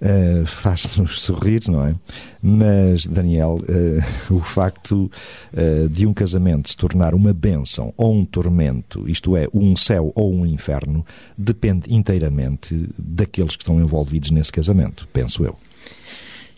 Uh, 0.00 0.46
faz-nos 0.46 1.20
sorrir, 1.22 1.62
não 1.68 1.84
é? 1.84 1.94
Mas, 2.40 3.04
Daniel, 3.04 3.58
uh, 3.58 4.30
o 4.34 4.40
facto 4.40 5.10
uh, 5.52 5.88
de 5.88 6.06
um 6.06 6.14
casamento 6.14 6.68
se 6.68 6.76
tornar 6.76 7.14
uma 7.14 7.32
bênção 7.32 7.92
ou 7.96 8.14
um 8.14 8.24
tormento, 8.24 9.08
isto 9.08 9.36
é, 9.36 9.48
um 9.52 9.74
céu 9.74 10.12
ou 10.14 10.32
um 10.32 10.46
inferno, 10.46 11.04
depende 11.36 11.92
inteiramente 11.92 12.88
daqueles 12.96 13.56
que 13.56 13.62
estão 13.64 13.80
envolvidos 13.80 14.30
nesse 14.30 14.52
casamento, 14.52 15.08
penso 15.12 15.44
eu. 15.44 15.56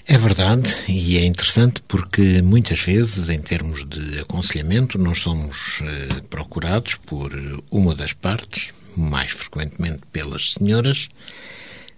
É 0.07 0.19
verdade 0.19 0.75
e 0.89 1.19
é 1.19 1.25
interessante 1.25 1.81
porque 1.87 2.43
muitas 2.43 2.81
vezes, 2.81 3.29
em 3.29 3.41
termos 3.41 3.85
de 3.89 4.19
aconselhamento, 4.19 4.99
nós 4.99 5.21
somos 5.21 5.81
eh, 5.83 6.21
procurados 6.29 6.97
por 6.97 7.31
uma 7.71 7.95
das 7.95 8.13
partes, 8.13 8.73
mais 8.97 9.31
frequentemente 9.31 10.01
pelas 10.11 10.55
senhoras, 10.55 11.09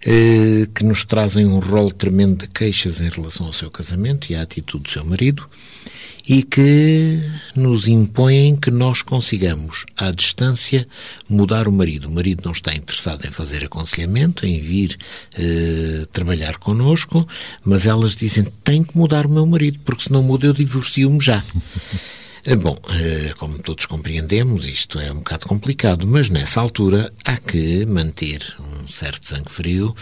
eh, 0.05 0.67
que 0.73 0.83
nos 0.83 1.03
trazem 1.03 1.45
um 1.45 1.59
rol 1.59 1.91
tremendo 1.91 2.37
de 2.37 2.47
queixas 2.47 2.99
em 2.99 3.09
relação 3.09 3.47
ao 3.47 3.53
seu 3.53 3.71
casamento 3.71 4.31
e 4.31 4.35
à 4.35 4.41
atitude 4.41 4.83
do 4.83 4.89
seu 4.89 5.05
marido 5.05 5.47
e 6.27 6.41
que 6.41 7.19
nos 7.55 7.87
impõem 7.87 8.55
que 8.55 8.71
nós 8.71 9.01
consigamos, 9.01 9.85
à 9.97 10.09
distância, 10.11 10.87
mudar 11.27 11.67
o 11.67 11.71
marido. 11.71 12.07
O 12.07 12.11
marido 12.11 12.43
não 12.45 12.53
está 12.53 12.73
interessado 12.73 13.25
em 13.25 13.31
fazer 13.31 13.65
aconselhamento, 13.65 14.45
em 14.45 14.59
vir 14.59 14.97
eh, 15.37 16.05
trabalhar 16.13 16.57
connosco, 16.57 17.27
mas 17.63 17.85
elas 17.85 18.15
dizem: 18.15 18.45
tem 18.63 18.83
que 18.83 18.97
mudar 18.97 19.25
o 19.25 19.29
meu 19.29 19.45
marido, 19.45 19.79
porque 19.83 20.03
se 20.03 20.11
não 20.11 20.23
muda 20.23 20.47
eu 20.47 20.53
divorcio-me 20.53 21.21
já. 21.21 21.43
Eh, 22.45 22.57
bom, 22.57 22.75
eh, 22.89 23.31
como 23.37 23.57
todos 23.59 23.85
compreendemos, 23.85 24.67
isto 24.67 24.99
é 24.99 25.09
um 25.09 25.19
bocado 25.19 25.47
complicado, 25.47 26.05
mas 26.05 26.27
nessa 26.27 26.59
altura 26.59 27.09
há 27.23 27.37
que 27.37 27.85
manter 27.85 28.43
um 28.59 28.85
certo 28.85 29.29
sangue 29.29 29.49
frio 29.49 29.95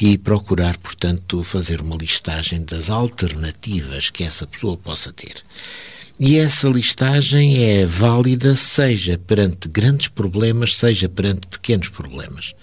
e 0.00 0.16
procurar, 0.16 0.78
portanto, 0.78 1.42
fazer 1.42 1.80
uma 1.80 1.96
listagem 1.96 2.64
das 2.64 2.88
alternativas 2.88 4.10
que 4.10 4.22
essa 4.22 4.46
pessoa 4.46 4.76
possa 4.76 5.12
ter. 5.12 5.42
E 6.20 6.36
essa 6.36 6.68
listagem 6.68 7.64
é 7.64 7.84
válida 7.84 8.54
seja 8.54 9.18
perante 9.18 9.68
grandes 9.68 10.06
problemas, 10.06 10.76
seja 10.76 11.08
perante 11.08 11.48
pequenos 11.48 11.88
problemas. 11.88 12.54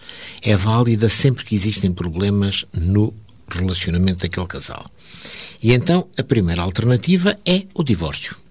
É 0.41 0.55
válida 0.55 1.09
sempre 1.09 1.43
que 1.43 1.55
existem 1.55 1.91
problemas 1.91 2.63
no 2.73 3.13
relacionamento 3.49 4.19
daquele 4.19 4.47
casal. 4.47 4.85
E 5.61 5.73
então 5.73 6.07
a 6.17 6.23
primeira 6.23 6.61
alternativa 6.61 7.35
é 7.45 7.63
o 7.73 7.83
divórcio 7.83 8.44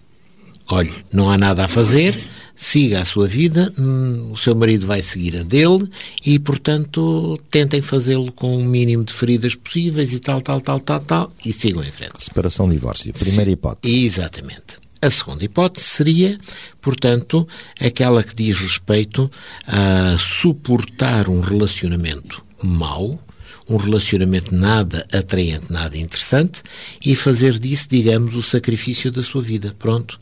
olhe, 0.68 0.92
não 1.12 1.30
há 1.30 1.38
nada 1.38 1.64
a 1.64 1.68
fazer, 1.68 2.22
siga 2.56 3.00
a 3.00 3.04
sua 3.04 3.26
vida, 3.26 3.72
hum, 3.78 4.30
o 4.32 4.36
seu 4.36 4.54
marido 4.54 4.86
vai 4.86 5.02
seguir 5.02 5.36
a 5.36 5.42
dele 5.42 5.88
e, 6.24 6.38
portanto, 6.38 7.38
tentem 7.50 7.82
fazê-lo 7.82 8.32
com 8.32 8.56
o 8.56 8.64
mínimo 8.64 9.04
de 9.04 9.12
feridas 9.12 9.54
possíveis 9.54 10.12
e 10.12 10.20
tal, 10.20 10.40
tal, 10.40 10.60
tal, 10.60 10.80
tal, 10.80 11.00
tal, 11.00 11.32
e 11.44 11.52
sigam 11.52 11.82
em 11.82 11.92
frente. 11.92 12.14
Separação, 12.18 12.68
divórcio. 12.68 13.12
Primeira 13.12 13.50
hipótese. 13.50 14.04
Exatamente. 14.04 14.84
A 15.02 15.10
segunda 15.10 15.44
hipótese 15.44 15.86
seria, 15.86 16.38
portanto, 16.80 17.46
aquela 17.78 18.22
que 18.22 18.34
diz 18.34 18.58
respeito 18.58 19.30
a 19.66 20.16
suportar 20.18 21.28
um 21.28 21.40
relacionamento 21.40 22.42
mau, 22.62 23.20
um 23.68 23.76
relacionamento 23.76 24.54
nada 24.54 25.06
atraente, 25.12 25.66
nada 25.70 25.96
interessante 25.96 26.62
e 27.04 27.16
fazer 27.16 27.58
disso, 27.58 27.88
digamos, 27.90 28.36
o 28.36 28.42
sacrifício 28.42 29.10
da 29.10 29.22
sua 29.22 29.42
vida. 29.42 29.74
Pronto, 29.78 30.20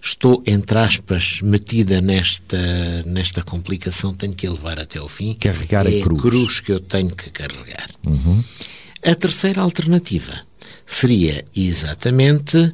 estou, 0.00 0.42
entre 0.46 0.78
aspas, 0.78 1.40
metida 1.42 2.00
nesta, 2.00 3.02
nesta 3.04 3.42
complicação, 3.42 4.14
tenho 4.14 4.34
que 4.34 4.46
a 4.46 4.50
levar 4.50 4.78
até 4.78 4.98
ao 4.98 5.08
fim. 5.08 5.34
Carregar 5.34 5.86
é 5.86 6.00
a 6.00 6.02
cruz. 6.02 6.18
a 6.18 6.22
cruz 6.22 6.60
que 6.60 6.72
eu 6.72 6.80
tenho 6.80 7.10
que 7.10 7.30
carregar. 7.30 7.90
Uhum. 8.06 8.42
A 9.02 9.14
terceira 9.14 9.60
alternativa 9.60 10.40
seria 10.86 11.44
exatamente 11.54 12.72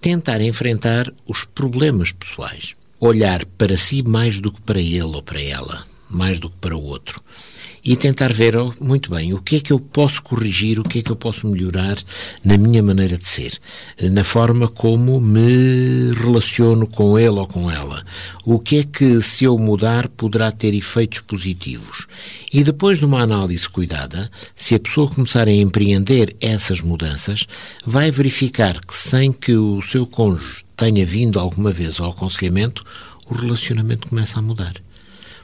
tentar 0.00 0.40
enfrentar 0.40 1.12
os 1.26 1.44
problemas 1.44 2.12
pessoais. 2.12 2.74
Olhar 3.00 3.44
para 3.44 3.76
si 3.76 4.02
mais 4.02 4.38
do 4.38 4.52
que 4.52 4.60
para 4.60 4.80
ele 4.80 5.02
ou 5.02 5.22
para 5.22 5.40
ela, 5.40 5.84
mais 6.08 6.38
do 6.38 6.50
que 6.50 6.56
para 6.56 6.76
o 6.76 6.82
outro 6.82 7.22
e 7.84 7.96
tentar 7.96 8.32
ver, 8.32 8.56
oh, 8.56 8.72
muito 8.80 9.10
bem, 9.10 9.34
o 9.34 9.42
que 9.42 9.56
é 9.56 9.60
que 9.60 9.72
eu 9.72 9.80
posso 9.80 10.22
corrigir, 10.22 10.78
o 10.78 10.84
que 10.84 11.00
é 11.00 11.02
que 11.02 11.10
eu 11.10 11.16
posso 11.16 11.46
melhorar 11.48 11.96
na 12.44 12.56
minha 12.56 12.82
maneira 12.82 13.18
de 13.18 13.28
ser, 13.28 13.58
na 14.00 14.22
forma 14.22 14.68
como 14.68 15.20
me 15.20 16.12
relaciono 16.12 16.86
com 16.86 17.18
ele 17.18 17.30
ou 17.30 17.46
com 17.46 17.70
ela. 17.70 18.04
O 18.44 18.58
que 18.58 18.78
é 18.78 18.84
que, 18.84 19.20
se 19.20 19.44
eu 19.44 19.58
mudar, 19.58 20.08
poderá 20.08 20.52
ter 20.52 20.74
efeitos 20.74 21.20
positivos. 21.20 22.06
E 22.52 22.62
depois 22.62 22.98
de 22.98 23.04
uma 23.04 23.20
análise 23.20 23.68
cuidada, 23.68 24.30
se 24.54 24.74
a 24.74 24.80
pessoa 24.80 25.10
começar 25.10 25.48
a 25.48 25.52
empreender 25.52 26.36
essas 26.40 26.80
mudanças, 26.80 27.46
vai 27.84 28.10
verificar 28.10 28.80
que 28.80 28.96
sem 28.96 29.32
que 29.32 29.54
o 29.54 29.82
seu 29.82 30.06
cônjuge 30.06 30.64
tenha 30.76 31.04
vindo 31.04 31.40
alguma 31.40 31.72
vez 31.72 31.98
ao 31.98 32.10
aconselhamento, 32.10 32.84
o 33.26 33.34
relacionamento 33.34 34.08
começa 34.08 34.38
a 34.38 34.42
mudar. 34.42 34.74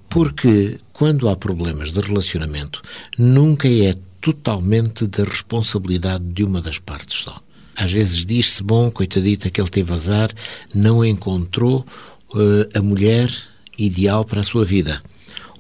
Porque 0.08 0.78
quando 0.92 1.28
há 1.28 1.36
problemas 1.36 1.92
de 1.92 2.00
relacionamento, 2.00 2.82
nunca 3.18 3.68
é 3.68 3.94
totalmente 4.20 5.06
da 5.06 5.24
responsabilidade 5.24 6.24
de 6.24 6.44
uma 6.44 6.60
das 6.60 6.78
partes 6.78 7.20
só. 7.22 7.40
Às 7.76 7.92
vezes 7.92 8.26
diz-se, 8.26 8.62
bom, 8.62 8.90
coitadita, 8.90 9.50
que 9.50 9.60
ele 9.60 9.70
teve 9.70 9.92
azar, 9.92 10.30
não 10.74 11.04
encontrou 11.04 11.86
uh, 12.34 12.78
a 12.78 12.82
mulher 12.82 13.30
ideal 13.78 14.24
para 14.24 14.40
a 14.40 14.44
sua 14.44 14.64
vida. 14.64 15.00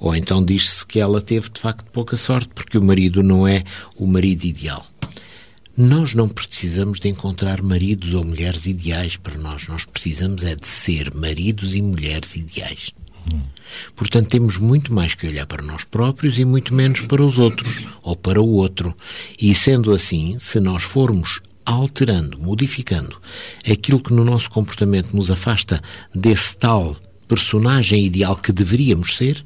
Ou 0.00 0.14
então 0.14 0.44
diz-se 0.44 0.84
que 0.84 0.98
ela 0.98 1.20
teve 1.20 1.48
de 1.48 1.60
facto 1.60 1.84
pouca 1.92 2.16
sorte 2.16 2.48
porque 2.54 2.78
o 2.78 2.82
marido 2.82 3.22
não 3.22 3.46
é 3.46 3.64
o 3.96 4.06
marido 4.06 4.44
ideal. 4.44 4.84
Nós 5.76 6.12
não 6.12 6.28
precisamos 6.28 6.98
de 6.98 7.08
encontrar 7.08 7.62
maridos 7.62 8.12
ou 8.12 8.24
mulheres 8.24 8.66
ideais 8.66 9.16
para 9.16 9.38
nós. 9.38 9.68
Nós 9.68 9.84
precisamos 9.84 10.44
é 10.44 10.56
de 10.56 10.66
ser 10.66 11.14
maridos 11.14 11.76
e 11.76 11.82
mulheres 11.82 12.34
ideais. 12.34 12.90
Portanto, 13.94 14.28
temos 14.28 14.56
muito 14.56 14.92
mais 14.92 15.14
que 15.14 15.26
olhar 15.26 15.46
para 15.46 15.62
nós 15.62 15.84
próprios 15.84 16.38
e 16.38 16.44
muito 16.44 16.74
menos 16.74 17.00
para 17.02 17.22
os 17.22 17.38
outros 17.38 17.82
ou 18.02 18.16
para 18.16 18.40
o 18.40 18.48
outro. 18.48 18.94
E 19.40 19.54
sendo 19.54 19.92
assim, 19.92 20.38
se 20.38 20.60
nós 20.60 20.82
formos 20.82 21.40
alterando, 21.64 22.38
modificando 22.38 23.20
aquilo 23.70 24.00
que 24.00 24.12
no 24.12 24.24
nosso 24.24 24.50
comportamento 24.50 25.14
nos 25.14 25.30
afasta 25.30 25.82
desse 26.14 26.56
tal 26.56 26.96
personagem 27.26 28.06
ideal 28.06 28.36
que 28.36 28.52
deveríamos 28.52 29.16
ser, 29.16 29.44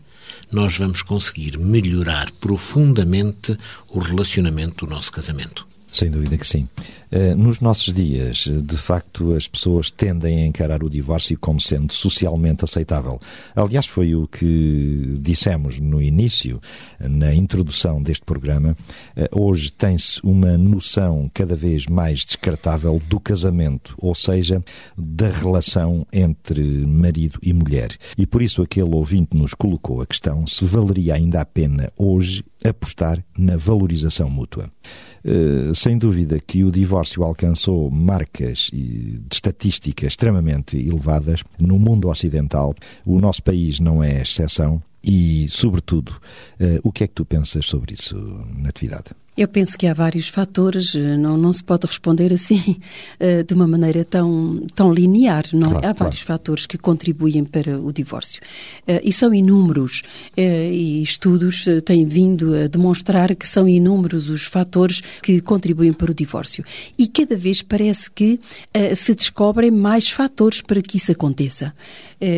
nós 0.52 0.76
vamos 0.76 1.02
conseguir 1.02 1.58
melhorar 1.58 2.30
profundamente 2.32 3.56
o 3.88 3.98
relacionamento 3.98 4.86
do 4.86 4.94
nosso 4.94 5.10
casamento. 5.10 5.66
Sem 5.92 6.10
dúvida 6.10 6.38
que 6.38 6.48
sim. 6.48 6.66
Eh, 7.10 7.34
nos 7.34 7.60
nossos 7.60 7.92
dias, 7.92 8.48
de 8.64 8.76
facto, 8.78 9.34
as 9.34 9.46
pessoas 9.46 9.90
tendem 9.90 10.42
a 10.42 10.46
encarar 10.46 10.82
o 10.82 10.88
divórcio 10.88 11.38
como 11.38 11.60
sendo 11.60 11.92
socialmente 11.92 12.64
aceitável. 12.64 13.20
Aliás, 13.54 13.84
foi 13.84 14.14
o 14.14 14.26
que 14.26 15.18
dissemos 15.20 15.78
no 15.78 16.00
início, 16.00 16.58
na 16.98 17.34
introdução 17.34 18.02
deste 18.02 18.24
programa. 18.24 18.74
Eh, 19.14 19.28
hoje 19.34 19.70
tem-se 19.70 20.18
uma 20.24 20.56
noção 20.56 21.30
cada 21.34 21.54
vez 21.54 21.86
mais 21.86 22.24
descartável 22.24 22.98
do 23.10 23.20
casamento, 23.20 23.94
ou 23.98 24.14
seja, 24.14 24.64
da 24.96 25.28
relação 25.28 26.06
entre 26.10 26.62
marido 26.86 27.38
e 27.42 27.52
mulher. 27.52 27.94
E 28.16 28.26
por 28.26 28.40
isso 28.40 28.62
aquele 28.62 28.94
ouvinte 28.94 29.36
nos 29.36 29.52
colocou 29.52 30.00
a 30.00 30.06
questão 30.06 30.46
se 30.46 30.64
valeria 30.64 31.14
ainda 31.14 31.42
a 31.42 31.44
pena 31.44 31.92
hoje 31.98 32.42
apostar 32.64 33.22
na 33.36 33.56
valorização 33.56 34.30
mútua. 34.30 34.70
Sem 35.82 35.98
dúvida 35.98 36.38
que 36.38 36.62
o 36.62 36.70
divórcio 36.70 37.24
alcançou 37.24 37.90
marcas 37.90 38.70
de 38.72 39.20
estatística 39.32 40.06
extremamente 40.06 40.76
elevadas 40.76 41.42
no 41.58 41.76
mundo 41.76 42.08
ocidental. 42.08 42.72
O 43.04 43.20
nosso 43.20 43.42
país 43.42 43.80
não 43.80 44.00
é 44.00 44.22
exceção. 44.22 44.80
E, 45.02 45.48
sobretudo, 45.50 46.10
uh, 46.60 46.78
o 46.84 46.92
que 46.92 47.02
é 47.02 47.08
que 47.08 47.14
tu 47.14 47.24
pensas 47.24 47.66
sobre 47.66 47.94
isso, 47.94 48.14
Natividade? 48.56 49.06
Eu 49.34 49.48
penso 49.48 49.78
que 49.78 49.86
há 49.86 49.94
vários 49.94 50.28
fatores, 50.28 50.94
eh, 50.94 51.16
não, 51.16 51.38
não 51.38 51.54
se 51.54 51.64
pode 51.64 51.86
responder 51.86 52.34
assim 52.34 52.76
eh, 53.18 53.42
de 53.42 53.54
uma 53.54 53.66
maneira 53.66 54.04
tão, 54.04 54.62
tão 54.74 54.92
linear, 54.92 55.44
não 55.54 55.68
é? 55.68 55.70
claro, 55.70 55.86
Há 55.86 55.92
vários 55.94 56.20
fatores 56.20 56.66
que 56.66 56.76
contribuem 56.76 57.42
para 57.42 57.80
o 57.80 57.90
divórcio. 57.90 58.42
Eh, 58.86 59.00
e 59.02 59.12
são 59.12 59.32
inúmeros, 59.32 60.02
e 60.36 61.00
estudos 61.02 61.64
têm 61.84 62.04
vindo 62.04 62.54
a 62.54 62.66
demonstrar 62.66 63.34
que 63.34 63.48
são 63.48 63.66
inúmeros 63.66 64.28
os 64.28 64.44
fatores 64.44 65.02
que 65.22 65.40
contribuem 65.40 65.92
para 65.92 66.10
o 66.10 66.14
divórcio. 66.14 66.62
E 66.98 67.06
cada 67.08 67.36
vez 67.36 67.62
parece 67.62 68.10
que 68.10 68.38
se 68.94 69.14
descobrem 69.14 69.70
mais 69.70 70.10
fatores 70.10 70.60
para 70.60 70.82
que 70.82 70.96
isso 70.96 71.12
aconteça. 71.12 71.72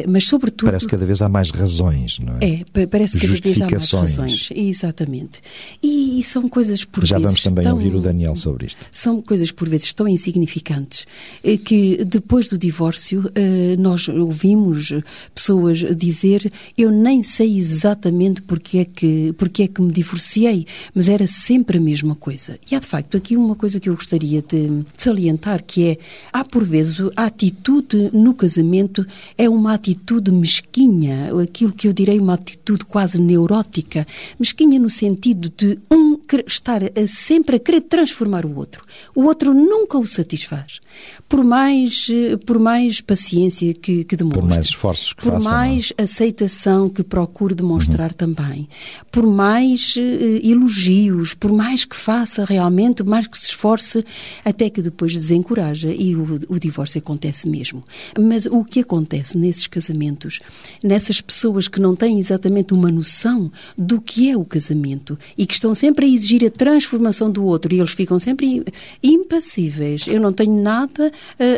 Mas, 0.09 0.25
sobretudo. 0.25 0.69
Parece 0.69 0.87
que 0.87 0.93
cada 0.93 1.05
vez 1.05 1.21
há 1.21 1.29
mais 1.29 1.51
razões, 1.51 2.19
não 2.19 2.39
é? 2.41 2.65
É, 2.75 2.87
parece 2.87 3.19
que 3.19 3.27
cada 3.27 3.41
vez 3.41 3.61
há 3.61 3.69
mais 3.69 3.93
razões. 3.93 4.49
Exatamente. 4.55 5.43
E, 5.83 6.21
e 6.21 6.25
são 6.25 6.49
coisas 6.49 6.84
por 6.87 7.05
Já 7.05 7.17
vezes. 7.17 7.25
vamos 7.25 7.43
também 7.43 7.65
tão, 7.65 7.75
ouvir 7.75 7.95
o 7.95 8.01
Daniel 8.01 8.37
sobre 8.37 8.67
isto. 8.67 8.85
São 8.93 9.21
coisas 9.23 9.51
por 9.51 9.69
vezes 9.69 9.93
tão 9.93 10.09
insignificantes 10.09 11.07
eh, 11.43 11.57
que 11.57 12.05
depois 12.05 12.49
do 12.49 12.59
divórcio 12.59 13.31
eh, 13.35 13.77
nós 13.79 14.09
ouvimos 14.09 14.93
pessoas 15.35 15.79
dizer 15.97 16.53
eu 16.77 16.91
nem 16.91 17.23
sei 17.23 17.59
exatamente 17.59 18.43
porque 18.43 18.79
é 18.79 18.85
que, 18.85 19.35
porque 19.37 19.65
é 19.65 19.69
que 19.69 19.81
me 19.81 19.93
divorciei, 19.93 20.67
mas 20.95 21.09
era 21.09 21.27
sempre 21.27 21.79
a 21.79 21.81
mesma 21.81 22.15
coisa. 22.15 22.59
E 22.71 22.75
há 22.75 22.81
de 22.81 22.87
facto 22.87 23.17
aqui 23.17 23.37
uma 23.37 23.55
coisa 23.55 23.81
que 23.81 23.89
eu 23.89 23.95
gostaria 23.95 24.43
de 24.43 24.85
salientar 24.97 25.63
que 25.65 25.89
é 25.89 25.99
há 26.33 26.45
por 26.45 26.65
vezes 26.65 26.99
a 27.17 27.25
atitude 27.25 28.11
no 28.13 28.35
casamento 28.35 29.07
é 29.37 29.49
uma 29.49 29.75
atitude 29.75 30.31
mesquinha, 30.33 31.31
aquilo 31.43 31.73
que 31.73 31.89
eu 31.89 31.93
direi 31.93 32.19
uma 32.19 32.35
atitude 32.35 32.85
quase 32.85 33.21
neurótica, 33.21 34.07
mesquinha 34.39 34.79
no 34.79 34.91
sentido 34.91 35.53
de 35.57 35.79
um 35.91 36.19
estar 36.47 36.74
a, 36.83 37.07
sempre 37.07 37.57
a 37.57 37.59
querer 37.59 37.83
transformar 37.83 38.45
o 38.45 38.57
outro. 38.57 38.83
O 39.15 39.25
outro 39.25 39.53
nunca 39.55 39.99
o 39.99 40.07
satisfaz. 40.07 40.81
Por 41.29 41.45
mais, 41.45 42.09
eh, 42.11 42.37
por 42.37 42.59
mais 42.59 43.01
paciência 43.01 43.73
que, 43.75 44.05
que 44.05 44.17
demonstre. 44.17 44.41
Por 44.41 44.49
mais 44.49 44.67
esforços 44.67 45.13
que 45.13 45.23
Por 45.23 45.33
faça, 45.33 45.51
mais 45.51 45.93
aceitação 45.99 46.89
que 46.89 47.03
procure 47.03 47.55
demonstrar 47.55 48.11
uhum. 48.11 48.17
também. 48.17 48.69
Por 49.11 49.27
mais 49.27 49.97
uh, 49.97 50.01
elogios, 50.47 51.35
por 51.35 51.53
mais 51.53 51.85
que 51.85 51.97
faça 51.97 52.45
realmente, 52.45 53.03
mais 53.03 53.27
que 53.27 53.39
se 53.39 53.49
esforce, 53.49 54.05
até 54.45 54.71
que 54.71 54.83
depois 54.83 55.13
desencoraja 55.13 55.93
e 55.93 56.15
o, 56.15 56.41
o 56.49 56.59
divórcio 56.59 56.99
acontece 56.99 57.49
mesmo. 57.49 57.83
Mas 58.19 58.47
o 58.47 58.65
que 58.65 58.81
acontece 58.81 59.37
nesses 59.37 59.67
casamentos, 59.67 60.41
nessas 60.83 61.21
pessoas 61.21 61.69
que 61.69 61.81
não 61.81 61.95
têm 61.95 62.19
exatamente 62.19 62.73
uma 62.73 62.91
noção 62.91 63.51
do 63.77 64.01
que 64.01 64.31
é 64.31 64.37
o 64.37 64.45
casamento 64.45 65.19
e 65.37 65.47
que 65.47 65.55
estão 65.55 65.75
sempre 65.75 66.07
a 66.07 66.09
exigir 66.09 66.45
a 66.45 66.51
transformação 66.65 67.31
do 67.31 67.45
outro 67.45 67.75
e 67.75 67.79
eles 67.79 67.93
ficam 67.93 68.19
sempre 68.19 68.65
impassíveis. 69.03 70.09
Eu 70.09 70.19
não 70.19 70.33
tenho 70.33 70.63
nada 70.63 71.13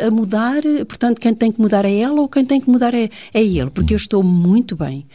a, 0.05 0.11
mudar, 0.11 0.63
portanto, 0.89 1.21
quem 1.21 1.33
tem 1.33 1.53
que 1.53 1.61
mudar 1.61 1.85
é 1.85 1.97
ela 1.97 2.21
ou 2.21 2.29
quem 2.29 2.45
tem 2.45 2.61
que 2.61 2.69
mudar 2.69 2.93
é, 2.93 3.09
é 3.33 3.41
ele, 3.41 3.71
porque 3.71 3.95
eu 3.95 3.97
estou 3.97 4.21
muito 4.25 4.75
bem. 4.75 5.07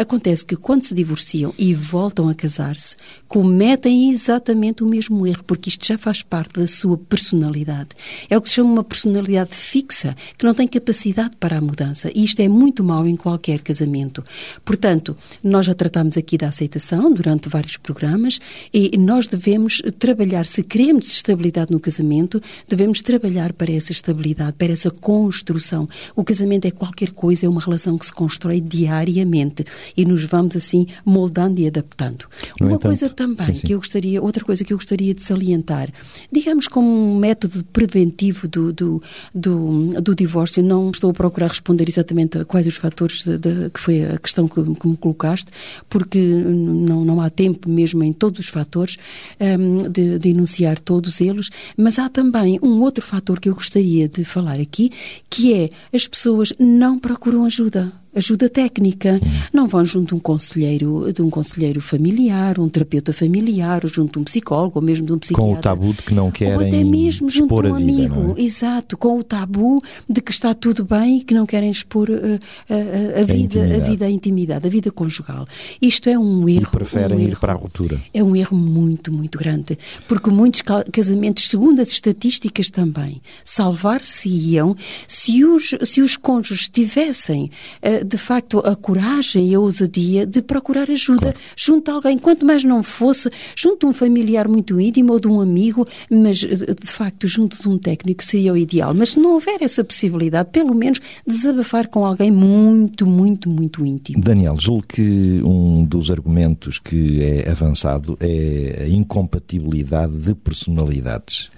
Acontece 0.00 0.46
que 0.46 0.56
quando 0.56 0.82
se 0.82 0.94
divorciam 0.94 1.52
e 1.58 1.74
voltam 1.74 2.30
a 2.30 2.34
casar-se, 2.34 2.96
cometem 3.28 4.10
exatamente 4.10 4.82
o 4.82 4.86
mesmo 4.86 5.26
erro, 5.26 5.44
porque 5.44 5.68
isto 5.68 5.86
já 5.86 5.98
faz 5.98 6.22
parte 6.22 6.58
da 6.58 6.66
sua 6.66 6.96
personalidade. 6.96 7.90
É 8.30 8.38
o 8.38 8.40
que 8.40 8.48
se 8.48 8.54
chama 8.54 8.72
uma 8.72 8.82
personalidade 8.82 9.54
fixa, 9.54 10.16
que 10.38 10.46
não 10.46 10.54
tem 10.54 10.66
capacidade 10.66 11.36
para 11.36 11.58
a 11.58 11.60
mudança. 11.60 12.10
E 12.14 12.24
isto 12.24 12.40
é 12.40 12.48
muito 12.48 12.82
mau 12.82 13.06
em 13.06 13.14
qualquer 13.14 13.60
casamento. 13.60 14.24
Portanto, 14.64 15.14
nós 15.44 15.66
já 15.66 15.74
tratamos 15.74 16.16
aqui 16.16 16.38
da 16.38 16.48
aceitação 16.48 17.12
durante 17.12 17.50
vários 17.50 17.76
programas 17.76 18.40
e 18.72 18.96
nós 18.96 19.28
devemos 19.28 19.82
trabalhar, 19.98 20.46
se 20.46 20.62
queremos 20.62 21.08
estabilidade 21.08 21.72
no 21.72 21.78
casamento, 21.78 22.40
devemos 22.66 23.02
trabalhar 23.02 23.52
para 23.52 23.70
essa 23.70 23.92
estabilidade, 23.92 24.54
para 24.54 24.72
essa 24.72 24.90
construção. 24.90 25.86
O 26.16 26.24
casamento 26.24 26.64
é 26.64 26.70
qualquer 26.70 27.10
coisa, 27.10 27.44
é 27.44 27.48
uma 27.50 27.60
relação 27.60 27.98
que 27.98 28.06
se 28.06 28.14
constrói 28.14 28.62
diariamente 28.62 29.62
e 29.96 30.04
nos 30.04 30.24
vamos 30.24 30.56
assim 30.56 30.86
moldando 31.04 31.60
e 31.60 31.66
adaptando. 31.66 32.26
No 32.60 32.66
uma 32.66 32.74
entanto, 32.74 32.82
coisa 32.82 33.08
também 33.08 33.46
sim, 33.46 33.54
sim. 33.56 33.66
que 33.66 33.74
eu 33.74 33.78
gostaria, 33.78 34.22
outra 34.22 34.44
coisa 34.44 34.64
que 34.64 34.72
eu 34.72 34.76
gostaria 34.76 35.14
de 35.14 35.22
salientar, 35.22 35.90
digamos 36.30 36.68
como 36.68 36.88
um 36.88 37.18
método 37.18 37.64
preventivo 37.64 38.48
do, 38.48 38.72
do, 38.72 39.02
do, 39.34 39.88
do 40.00 40.14
divórcio, 40.14 40.62
não 40.62 40.90
estou 40.90 41.10
a 41.10 41.14
procurar 41.14 41.48
responder 41.48 41.88
exatamente 41.88 42.38
a 42.38 42.44
quais 42.44 42.66
os 42.66 42.76
fatores 42.76 43.24
de, 43.24 43.38
de, 43.38 43.70
que 43.70 43.80
foi 43.80 44.04
a 44.04 44.18
questão 44.18 44.46
que, 44.48 44.62
que, 44.74 44.88
me 44.88 44.96
colocaste, 44.96 45.50
porque 45.88 46.18
não, 46.18 47.04
não 47.04 47.20
há 47.20 47.30
tempo 47.30 47.68
mesmo 47.68 48.02
em 48.02 48.12
todos 48.12 48.40
os 48.40 48.48
fatores 48.48 48.96
um, 49.40 49.88
de, 49.90 50.18
de 50.18 50.28
enunciar 50.28 50.78
todos 50.78 51.20
eles, 51.20 51.50
mas 51.76 51.98
há 51.98 52.08
também 52.08 52.58
um 52.62 52.80
outro 52.80 53.04
fator 53.04 53.40
que 53.40 53.48
eu 53.48 53.54
gostaria 53.54 54.08
de 54.08 54.24
falar 54.24 54.60
aqui, 54.60 54.90
que 55.28 55.52
é 55.52 55.70
as 55.92 56.06
pessoas 56.06 56.52
não 56.58 56.98
procuram 56.98 57.44
ajuda 57.44 57.92
ajuda 58.14 58.48
técnica. 58.48 59.20
Não 59.52 59.66
vão 59.66 59.84
junto 59.84 60.08
de 60.08 60.14
um 60.14 60.18
conselheiro, 60.18 61.12
de 61.12 61.22
um 61.22 61.30
conselheiro 61.30 61.80
familiar, 61.80 62.58
um 62.58 62.68
terapeuta 62.68 63.12
familiar, 63.12 63.80
ou 63.84 63.90
junto 63.90 64.12
de 64.14 64.18
um 64.18 64.24
psicólogo, 64.24 64.72
ou 64.78 64.82
mesmo 64.82 65.06
de 65.06 65.12
um 65.12 65.18
psiquiatra. 65.18 65.52
Com 65.54 65.58
o 65.58 65.62
tabu 65.62 65.92
de 65.92 66.02
que 66.02 66.14
não 66.14 66.30
querem 66.30 66.54
Ou 66.54 66.60
até 66.60 66.82
mesmo 66.84 67.28
junto 67.28 67.62
de 67.62 67.68
um 67.68 67.74
a 67.74 67.78
vida, 67.78 67.92
amigo. 68.14 68.34
é? 68.38 68.42
Exato, 68.42 68.96
com 68.96 69.18
o 69.18 69.22
tabu 69.22 69.82
de 70.08 70.20
que 70.20 70.30
está 70.30 70.52
tudo 70.54 70.84
bem 70.84 71.18
e 71.18 71.24
que 71.24 71.34
não 71.34 71.46
querem 71.46 71.70
expor 71.70 72.08
uh, 72.10 72.38
a, 72.68 73.18
a, 73.18 73.20
a, 73.20 73.24
vida, 73.24 73.32
a 73.32 73.36
intimidade. 73.66 73.90
vida, 73.90 74.04
a 74.06 74.10
intimidade, 74.10 74.66
a 74.66 74.70
vida 74.70 74.90
conjugal. 74.90 75.46
Isto 75.80 76.08
é 76.08 76.18
um 76.18 76.48
erro. 76.48 76.62
E 76.62 76.66
preferem 76.70 77.16
um 77.16 77.20
ir 77.20 77.28
erro. 77.30 77.40
para 77.40 77.52
a 77.52 77.56
ruptura. 77.56 78.00
É 78.12 78.22
um 78.22 78.34
erro 78.34 78.56
muito, 78.56 79.12
muito 79.12 79.38
grande. 79.38 79.78
Porque 80.08 80.30
muitos 80.30 80.62
ca- 80.62 80.84
casamentos, 80.90 81.48
segundo 81.48 81.80
as 81.80 81.88
estatísticas 81.88 82.70
também, 82.70 83.20
salvar-se-iam 83.44 84.76
se 85.06 85.44
os, 85.44 85.74
se 85.84 86.00
os 86.00 86.16
cônjuges 86.16 86.68
tivessem, 86.68 87.50
eh, 87.82 87.99
de 88.04 88.18
facto, 88.18 88.60
a 88.60 88.74
coragem 88.74 89.48
e 89.48 89.54
a 89.54 89.60
ousadia 89.60 90.26
de 90.26 90.42
procurar 90.42 90.90
ajuda 90.90 91.34
junto 91.56 91.90
a 91.90 91.94
alguém. 91.94 92.18
Quanto 92.18 92.44
mais 92.46 92.64
não 92.64 92.82
fosse, 92.82 93.30
junto 93.56 93.80
de 93.80 93.86
um 93.86 93.92
familiar 93.92 94.48
muito 94.48 94.80
íntimo 94.80 95.12
ou 95.12 95.20
de 95.20 95.28
um 95.28 95.40
amigo, 95.40 95.86
mas, 96.10 96.42
eh, 96.42 96.74
de 96.74 96.90
facto, 96.90 97.26
junto 97.26 97.60
de 97.60 97.68
um 97.68 97.78
técnico 97.78 98.24
seria 98.24 98.52
o 98.52 98.56
ideal. 98.56 98.94
Mas 98.94 99.10
se 99.10 99.20
não 99.20 99.34
houver 99.34 99.62
essa 99.62 99.84
possibilidade, 99.84 100.50
pelo 100.50 100.74
menos 100.74 101.00
desabafar 101.26 101.88
com 101.88 102.04
alguém 102.04 102.30
muito, 102.30 103.06
muito, 103.06 103.48
muito 103.48 103.84
íntimo. 103.84 104.22
Daniel, 104.22 104.56
julgo 104.58 104.86
que 104.86 105.40
um 105.42 105.84
dos 105.84 106.10
argumentos 106.10 106.78
que 106.78 107.22
é 107.22 107.50
avançado 107.50 108.16
é 108.20 108.84
a 108.84 108.88
incompatibilidade 108.88 110.16
de 110.16 110.34
personalidades. 110.34 111.50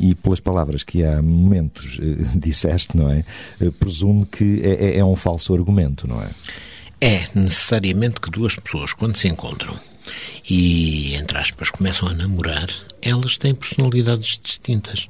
E 0.00 0.14
pelas 0.14 0.40
palavras 0.40 0.82
que 0.84 1.02
há 1.04 1.20
momentos 1.22 1.98
eh, 2.00 2.24
disseste, 2.38 2.96
não 2.96 3.10
é? 3.10 3.24
Eh, 3.60 3.70
presumo 3.70 4.26
que 4.26 4.60
é, 4.62 4.86
é- 4.96 4.98
é 4.98 5.04
um 5.04 5.16
falso 5.16 5.54
argumento, 5.54 6.06
não 6.08 6.22
é? 6.22 6.28
É 7.00 7.28
necessariamente 7.34 8.20
que 8.20 8.30
duas 8.30 8.56
pessoas, 8.56 8.92
quando 8.92 9.16
se 9.16 9.28
encontram 9.28 9.78
e, 10.48 11.14
entre 11.14 11.36
aspas, 11.38 11.70
começam 11.70 12.08
a 12.08 12.14
namorar, 12.14 12.68
elas 13.02 13.36
têm 13.36 13.54
personalidades 13.54 14.38
distintas. 14.42 15.08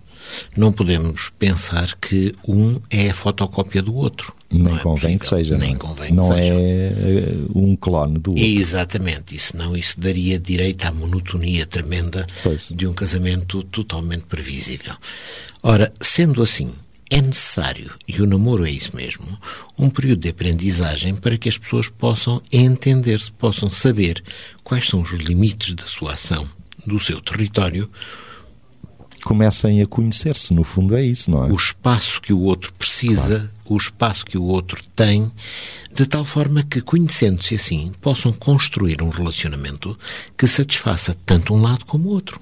Não 0.57 0.73
podemos 0.73 1.31
pensar 1.39 1.95
que 1.97 2.35
um 2.47 2.81
é 2.91 3.11
a 3.11 3.15
fotocópia 3.15 3.83
do 3.83 3.95
outro. 3.95 4.35
Nem 4.51 4.63
Não 4.63 4.77
é 4.77 4.79
convém 4.81 5.19
que 5.19 5.27
seja. 5.29 5.57
Nem 5.59 5.71
não 5.71 5.77
é? 5.77 5.79
convém 5.79 6.07
que 6.09 6.15
Não 6.15 6.27
seja. 6.29 6.55
é 6.55 6.93
eh, 6.95 7.35
um 7.55 7.75
clone 7.77 8.19
do 8.19 8.31
outro. 8.31 8.45
Exatamente, 8.45 9.35
e 9.37 9.39
senão 9.41 9.77
isso 9.77 9.99
daria 10.01 10.39
direito 10.39 10.85
à 10.85 10.93
monotonia 10.93 11.67
tremenda 11.67 12.27
Pois. 12.43 12.67
de 12.71 12.87
um 12.87 12.93
casamento 12.93 13.63
totalmente 13.65 14.25
previsível. 14.27 14.95
Ora, 15.63 15.93
sendo 16.01 16.43
assim, 16.43 16.73
é 17.11 17.21
necessário, 17.21 17.93
e 18.07 18.21
o 18.21 18.27
namoro 18.27 18.67
é 18.67 18.71
isso 18.71 18.95
mesmo, 18.95 19.27
um 19.79 19.89
período 19.91 20.21
de 20.23 20.29
aprendizagem 20.29 21.15
para 21.15 21.37
que 21.37 21.49
as 21.49 21.59
pessoas 21.59 21.89
possam 21.89 22.41
entender-se, 22.53 23.31
possam 23.33 23.69
saber 23.71 24.23
quais 24.65 24.87
são 24.87 25.03
os 25.03 25.11
limites 25.13 25.75
da 25.75 25.87
sua 25.87 26.15
ação, 26.15 26.49
do 26.87 26.99
seu 27.01 27.21
território, 27.21 27.91
Comecem 29.27 29.83
a 29.83 29.87
conhecer-se, 29.87 30.55
no 30.55 30.63
fundo 30.63 30.97
é 30.97 31.05
isso, 31.05 31.33
não 31.33 31.45
é? 31.45 31.51
o 31.51 31.57
espaço 31.57 32.23
que 32.23 32.33
o 32.33 32.39
outro 32.43 32.73
precisa, 32.75 33.53
o 33.65 33.77
espaço 33.77 34.25
que 34.25 34.39
o 34.39 34.45
outro 34.45 34.81
tem, 34.95 35.33
de 35.93 36.07
tal 36.07 36.25
forma 36.25 36.63
que, 36.63 36.81
conhecendo-se 36.81 37.57
assim, 37.57 37.93
possam 38.01 38.33
construir 38.33 39.03
um 39.03 39.09
relacionamento 39.09 39.99
que 40.39 40.47
satisfaça 40.47 41.17
tanto 41.27 41.53
um 41.53 41.61
lado 41.61 41.85
como 41.87 42.09
o 42.09 42.13
outro. 42.13 42.41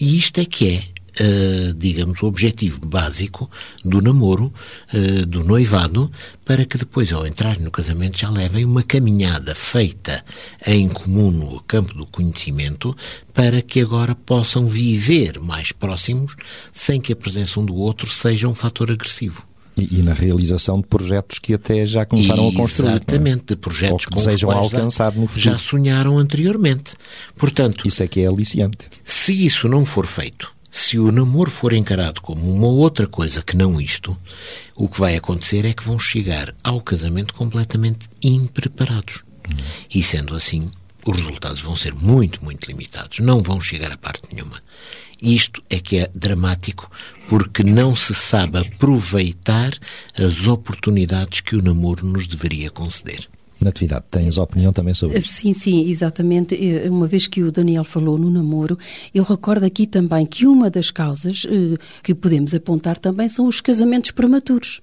E 0.00 0.18
isto 0.18 0.40
é 0.40 0.44
que 0.44 0.68
é, 0.68 0.82
eh, 1.18 1.72
digamos, 1.76 2.22
o 2.22 2.26
objetivo 2.26 2.80
básico 2.86 3.50
do 3.84 4.00
namoro, 4.00 4.52
eh, 4.92 5.24
do 5.26 5.42
noivado, 5.44 6.10
para 6.44 6.64
que 6.64 6.78
depois, 6.78 7.12
ao 7.12 7.26
entrar 7.26 7.58
no 7.58 7.70
casamento, 7.70 8.18
já 8.18 8.30
levem 8.30 8.64
uma 8.64 8.82
caminhada 8.82 9.54
feita 9.54 10.24
em 10.66 10.88
comum 10.88 11.30
no 11.30 11.60
campo 11.62 11.94
do 11.94 12.06
conhecimento, 12.06 12.96
para 13.32 13.60
que 13.62 13.80
agora 13.80 14.14
possam 14.14 14.66
viver 14.66 15.40
mais 15.40 15.72
próximos, 15.72 16.34
sem 16.72 17.00
que 17.00 17.12
a 17.12 17.16
presença 17.16 17.58
um 17.60 17.64
do 17.64 17.74
outro 17.74 18.08
seja 18.10 18.48
um 18.48 18.54
fator 18.54 18.90
agressivo. 18.90 19.44
E, 19.78 19.98
e 19.98 20.02
na 20.02 20.14
realização 20.14 20.80
de 20.80 20.86
projetos 20.86 21.38
que 21.38 21.52
até 21.52 21.84
já 21.84 22.06
começaram 22.06 22.48
a 22.48 22.52
construir. 22.54 22.88
é? 22.88 22.90
Exatamente, 22.92 23.44
de 23.48 23.56
projetos 23.56 23.92
Ou 23.92 23.98
que 23.98 24.06
com 24.06 24.16
os 24.16 24.24
desejam 24.24 24.48
quais 24.50 24.70
já- 24.70 24.78
alcançar 24.78 25.12
no 25.14 25.26
futuro. 25.26 25.44
Já 25.44 25.58
sonharam 25.58 26.18
anteriormente. 26.18 26.94
Portanto, 27.36 27.86
Isso 27.86 28.02
é 28.02 28.08
que 28.08 28.20
é 28.20 28.26
aliciante. 28.26 28.88
se 29.04 29.44
isso 29.44 29.68
não 29.68 29.84
for 29.84 30.06
feito, 30.06 30.50
se 30.76 30.98
o 30.98 31.10
namoro 31.10 31.50
for 31.50 31.72
encarado 31.72 32.20
como 32.20 32.52
uma 32.52 32.66
outra 32.66 33.06
coisa 33.06 33.42
que 33.42 33.56
não 33.56 33.80
isto, 33.80 34.14
o 34.74 34.86
que 34.86 35.00
vai 35.00 35.16
acontecer 35.16 35.64
é 35.64 35.72
que 35.72 35.82
vão 35.82 35.98
chegar 35.98 36.54
ao 36.62 36.82
casamento 36.82 37.32
completamente 37.32 38.06
impreparados. 38.22 39.24
E 39.92 40.02
sendo 40.02 40.34
assim, 40.34 40.70
os 41.06 41.16
resultados 41.16 41.62
vão 41.62 41.74
ser 41.74 41.94
muito, 41.94 42.44
muito 42.44 42.66
limitados. 42.66 43.20
Não 43.20 43.40
vão 43.40 43.58
chegar 43.58 43.90
a 43.90 43.96
parte 43.96 44.28
nenhuma. 44.30 44.60
Isto 45.20 45.62
é 45.70 45.80
que 45.80 45.96
é 45.96 46.10
dramático, 46.14 46.90
porque 47.26 47.64
não 47.64 47.96
se 47.96 48.14
sabe 48.14 48.58
aproveitar 48.58 49.72
as 50.14 50.46
oportunidades 50.46 51.40
que 51.40 51.56
o 51.56 51.62
namoro 51.62 52.04
nos 52.04 52.26
deveria 52.26 52.70
conceder. 52.70 53.26
Natividade, 53.66 54.04
tens 54.10 54.38
opinião 54.38 54.72
também 54.72 54.94
sobre 54.94 55.18
isso? 55.18 55.28
Sim, 55.28 55.52
sim, 55.52 55.88
exatamente. 55.88 56.54
Eh, 56.54 56.88
Uma 56.88 57.08
vez 57.08 57.26
que 57.26 57.42
o 57.42 57.50
Daniel 57.50 57.82
falou 57.82 58.16
no 58.16 58.30
namoro, 58.30 58.78
eu 59.12 59.24
recordo 59.24 59.64
aqui 59.64 59.88
também 59.88 60.24
que 60.24 60.46
uma 60.46 60.70
das 60.70 60.92
causas 60.92 61.44
eh, 61.50 61.76
que 62.00 62.14
podemos 62.14 62.54
apontar 62.54 62.96
também 62.98 63.28
são 63.28 63.46
os 63.48 63.60
casamentos 63.60 64.12
prematuros, 64.12 64.80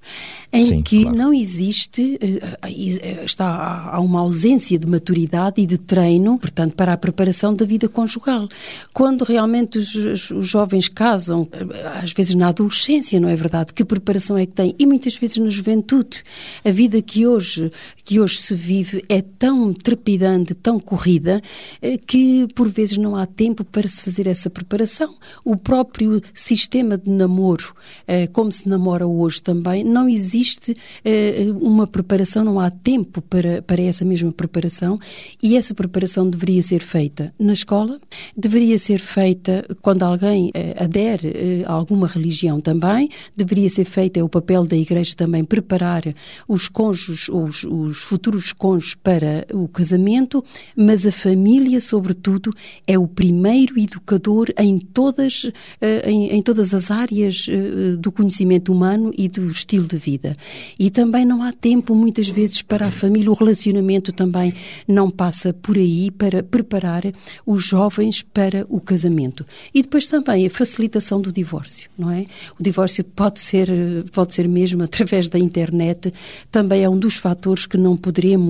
em 0.52 0.65
Sim, 0.65 0.82
que 0.82 1.04
claro. 1.04 1.17
não 1.17 1.34
existe, 1.34 2.19
eh, 2.19 2.58
eh, 2.62 3.24
está 3.24 3.89
há 3.93 4.00
uma 4.02 4.19
ausência 4.19 4.78
de 4.78 4.86
maturidade 4.86 5.62
e 5.62 5.65
de 5.65 5.78
treino, 5.78 6.38
portanto, 6.38 6.76
para 6.76 6.91
a 6.91 6.98
preparação 6.98 7.56
da 7.56 7.63
vida 7.65 7.88
conjugal. 7.88 8.50
Quando 8.93 9.24
realmente 9.24 9.78
os, 9.78 9.93
jovens 10.41 10.89
casam, 10.89 11.48
eh, 11.54 12.02
às 12.04 12.12
vezes 12.12 12.36
na 12.36 12.50
adolescência, 12.50 13.17
não 13.17 13.30
é 13.30 13.36
verdade? 13.38 13.72
Que 13.72 13.86
preparação 13.86 14.38
é 14.38 14.46
que 14.46 14.52
têm? 14.52 14.76
E 14.78 14.86
muitas 14.86 15.15
vezes 15.15 15.38
na 15.38 15.50
juventude. 15.50 16.22
A 16.65 16.69
vida 16.69 17.02
que 17.02 17.26
hoje, 17.26 17.72
que 18.04 18.19
hoje 18.19 18.39
se 18.39 18.54
vive 18.54 18.73
vive 18.74 19.06
é 19.08 19.22
tão 19.22 19.72
trepidante, 19.72 20.56
tão 20.56 20.80
corrida, 20.80 21.42
eh, 21.80 21.98
que 21.98 22.48
por 22.56 22.68
vezes 22.70 22.98
não 22.98 23.16
há 23.16 23.26
tempo 23.28 23.64
para 23.64 23.88
se 23.88 24.02
fazer 24.02 24.26
essa 24.26 24.50
preparação. 24.50 25.16
O 25.46 25.56
próprio 25.56 26.20
sistema 26.34 26.98
de 26.98 27.10
namoro, 27.10 27.76
eh, 28.08 28.26
como 28.28 28.52
se 28.52 28.68
namora 28.68 29.06
hoje 29.06 29.44
também, 29.44 29.84
não 29.84 30.10
existe 30.10 30.76
eh, 31.06 31.46
uma 31.62 31.86
preparação, 31.86 32.44
não 32.44 32.60
há 32.60 32.72
tempo 32.72 33.22
para, 33.22 33.62
para 33.62 33.82
essa 33.82 34.04
mesma 34.04 34.32
preparação 34.32 35.00
e 35.42 35.56
essa 35.56 35.76
preparação 35.76 36.28
deveria 36.28 36.64
ser 36.64 36.82
feita 36.82 37.32
na 37.38 37.54
escola, 37.54 38.00
deveria 38.36 38.80
ser 38.80 39.00
feita 39.00 39.66
quando 39.82 40.04
alguém 40.04 40.52
adere 40.78 41.64
a 41.66 41.74
alguma 41.74 42.08
religião 42.08 42.60
também, 42.60 43.10
deveria 43.36 43.70
ser 43.70 43.86
feita, 43.86 44.20
é 44.20 44.24
o 44.24 44.30
papel 44.30 44.66
da 44.66 44.76
Igreja 44.76 45.14
também 45.16 45.44
preparar 45.44 46.04
os 46.48 46.68
cônjuges, 46.68 47.30
os, 47.30 47.64
os 47.64 47.98
futuros 48.00 48.53
cônjuges 48.54 48.96
para 48.96 49.46
o 49.54 49.68
casamento, 49.68 50.44
mas 50.76 51.06
a 51.06 51.12
família, 51.12 51.80
sobretudo, 51.82 52.52
é 52.88 52.98
o 52.98 53.08
primeiro 53.08 53.80
educador 53.80 54.48
em 54.58 54.80
todas, 54.80 55.52
eh, 55.82 56.10
em, 56.10 56.30
em 56.30 56.42
todas 56.42 56.74
as 56.74 56.92
áreas 56.92 57.48
eh, 57.50 57.96
do 57.98 58.12
conhecimento 58.12 58.72
humano 58.72 59.12
e 59.18 59.28
do 59.28 59.50
estilo 59.50 59.88
de 59.88 59.98
vida. 59.98 60.36
E 60.78 60.89
também 60.89 61.26
não 61.26 61.42
há 61.42 61.52
tempo, 61.52 61.96
muitas 61.96 62.28
vezes, 62.28 62.62
para 62.62 62.88
a 62.88 62.92
família, 62.92 63.32
o 63.32 63.34
relacionamento 63.34 64.12
também 64.12 64.54
não 64.88 65.10
passa 65.10 65.54
por 65.54 65.78
aí 65.78 66.12
para 66.12 66.44
preparar 66.44 67.04
os 67.46 67.63
jovens 67.63 68.22
para 68.22 68.66
o 68.70 68.80
casamento. 68.80 69.46
E 69.74 69.82
depois 69.82 70.08
também 70.08 70.46
a 70.46 70.50
facilitação 70.50 71.22
do 71.22 71.32
divórcio, 71.32 71.89
não 71.98 72.12
é? 72.12 72.26
O 72.60 72.63
divórcio 72.63 73.04
pode 73.04 73.39
ser, 73.39 73.70
pode 74.12 74.34
ser 74.34 74.48
mesmo 74.48 74.84
através 74.84 75.30
da 75.30 75.39
internet, 75.39 76.13
também 76.52 76.84
é 76.84 76.89
um 76.89 76.98
dos 76.98 77.16
fatores 77.16 77.66
que 77.66 77.78
não 77.78 77.96
poderemos, 77.98 78.42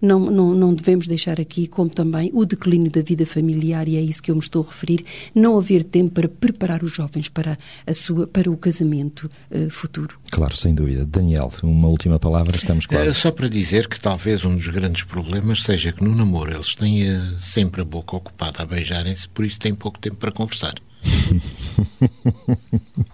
não, 0.00 0.30
não, 0.30 0.54
não 0.54 0.74
devemos 0.74 1.06
deixar 1.06 1.40
aqui, 1.40 1.66
como 1.66 1.90
também 1.90 2.30
o 2.32 2.44
declínio 2.44 2.90
da 2.90 3.02
vida 3.02 3.24
familiar, 3.24 3.88
e 3.88 3.96
é 3.96 4.00
isso 4.00 4.22
que 4.22 4.30
eu 4.30 4.34
me 4.34 4.40
estou 4.40 4.64
a 4.64 4.66
referir, 4.66 5.04
não 5.34 5.58
haver 5.58 5.84
tempo 5.84 6.12
para 6.12 6.28
preparar 6.28 6.82
os 6.82 6.92
jovens 6.92 7.28
para, 7.28 7.58
a 7.86 7.94
sua, 7.94 8.26
para 8.26 8.50
o 8.50 8.56
casamento 8.56 9.30
uh, 9.50 9.70
futuro. 9.70 10.18
Claro, 10.30 10.56
sem 10.56 10.74
dúvida. 10.74 11.06
Daniel, 11.06 11.52
uma 11.62 11.88
última 11.88 12.18
palavra, 12.18 12.56
estamos 12.56 12.86
quase. 12.86 13.08
É 13.08 13.12
só 13.12 13.30
para 13.30 13.48
dizer 13.48 13.88
que 13.88 14.00
talvez 14.00 14.44
um 14.44 14.54
dos 14.54 14.68
grandes 14.68 15.02
problemas 15.02 15.62
seja 15.62 15.92
que 15.92 16.02
no 16.02 16.14
namoro 16.14 16.52
eles 16.52 16.74
têm 16.74 17.04
sempre 17.40 17.82
a 17.82 17.84
boca 17.84 18.16
ocupada 18.16 18.62
a 18.62 18.66
beijarem-se, 18.66 19.28
por 19.28 19.44
isso 19.44 19.58
têm 19.58 19.74
pouco 19.74 19.98
tempo 19.98 20.16
para 20.16 20.32
conversar. 20.32 20.74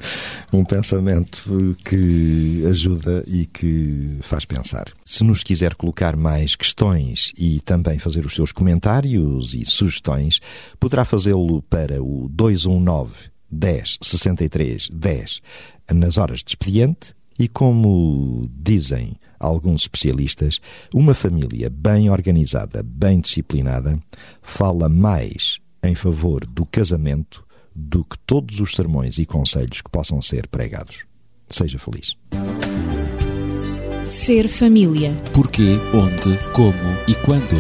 um 0.52 0.64
pensamento 0.64 1.76
que 1.84 2.62
ajuda 2.68 3.24
e 3.26 3.46
que 3.46 4.18
faz 4.20 4.44
pensar. 4.44 4.84
Se 5.04 5.24
nos 5.24 5.42
quiser 5.42 5.74
colocar 5.74 6.14
mais 6.14 6.54
questões 6.54 7.32
e 7.38 7.60
também 7.60 7.98
fazer 7.98 8.26
os 8.26 8.34
seus 8.34 8.52
comentários 8.52 9.54
e 9.54 9.64
sugestões, 9.64 10.40
poderá 10.78 11.04
fazê-lo 11.04 11.62
para 11.62 12.02
o 12.02 12.28
219 12.28 13.32
10 13.50 13.98
63 14.00 14.88
10 14.88 15.40
nas 15.92 16.16
horas 16.18 16.42
de 16.42 16.50
expediente 16.50 17.14
e 17.38 17.48
como 17.48 18.48
dizem 18.54 19.16
alguns 19.38 19.82
especialistas, 19.82 20.60
uma 20.94 21.14
família 21.14 21.68
bem 21.68 22.08
organizada, 22.08 22.82
bem 22.82 23.20
disciplinada, 23.20 23.98
fala 24.40 24.88
mais 24.88 25.58
em 25.82 25.94
favor 25.94 26.46
do 26.46 26.64
casamento 26.64 27.44
do 27.74 28.04
que 28.04 28.18
todos 28.26 28.60
os 28.60 28.72
sermões 28.72 29.18
e 29.18 29.26
conselhos 29.26 29.80
que 29.80 29.90
possam 29.90 30.20
ser 30.20 30.46
pregados. 30.48 31.04
Seja 31.48 31.78
feliz. 31.78 32.16
Ser 34.08 34.48
família. 34.48 35.14
Porquê, 35.32 35.78
onde, 35.94 36.38
como 36.52 36.98
e 37.08 37.14
quando. 37.14 37.56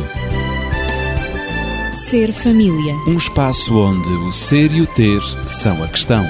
Ser 1.94 2.32
família. 2.32 2.94
Um 3.06 3.16
espaço 3.16 3.76
onde 3.76 4.08
o 4.08 4.32
ser 4.32 4.72
e 4.72 4.80
o 4.80 4.86
ter 4.86 5.20
são 5.46 5.82
a 5.82 5.88
questão. 5.88 6.24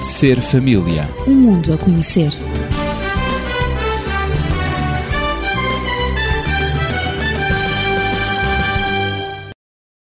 Ser 0.00 0.40
família. 0.40 1.08
Um 1.26 1.34
mundo 1.34 1.72
a 1.72 1.78
conhecer. 1.78 2.32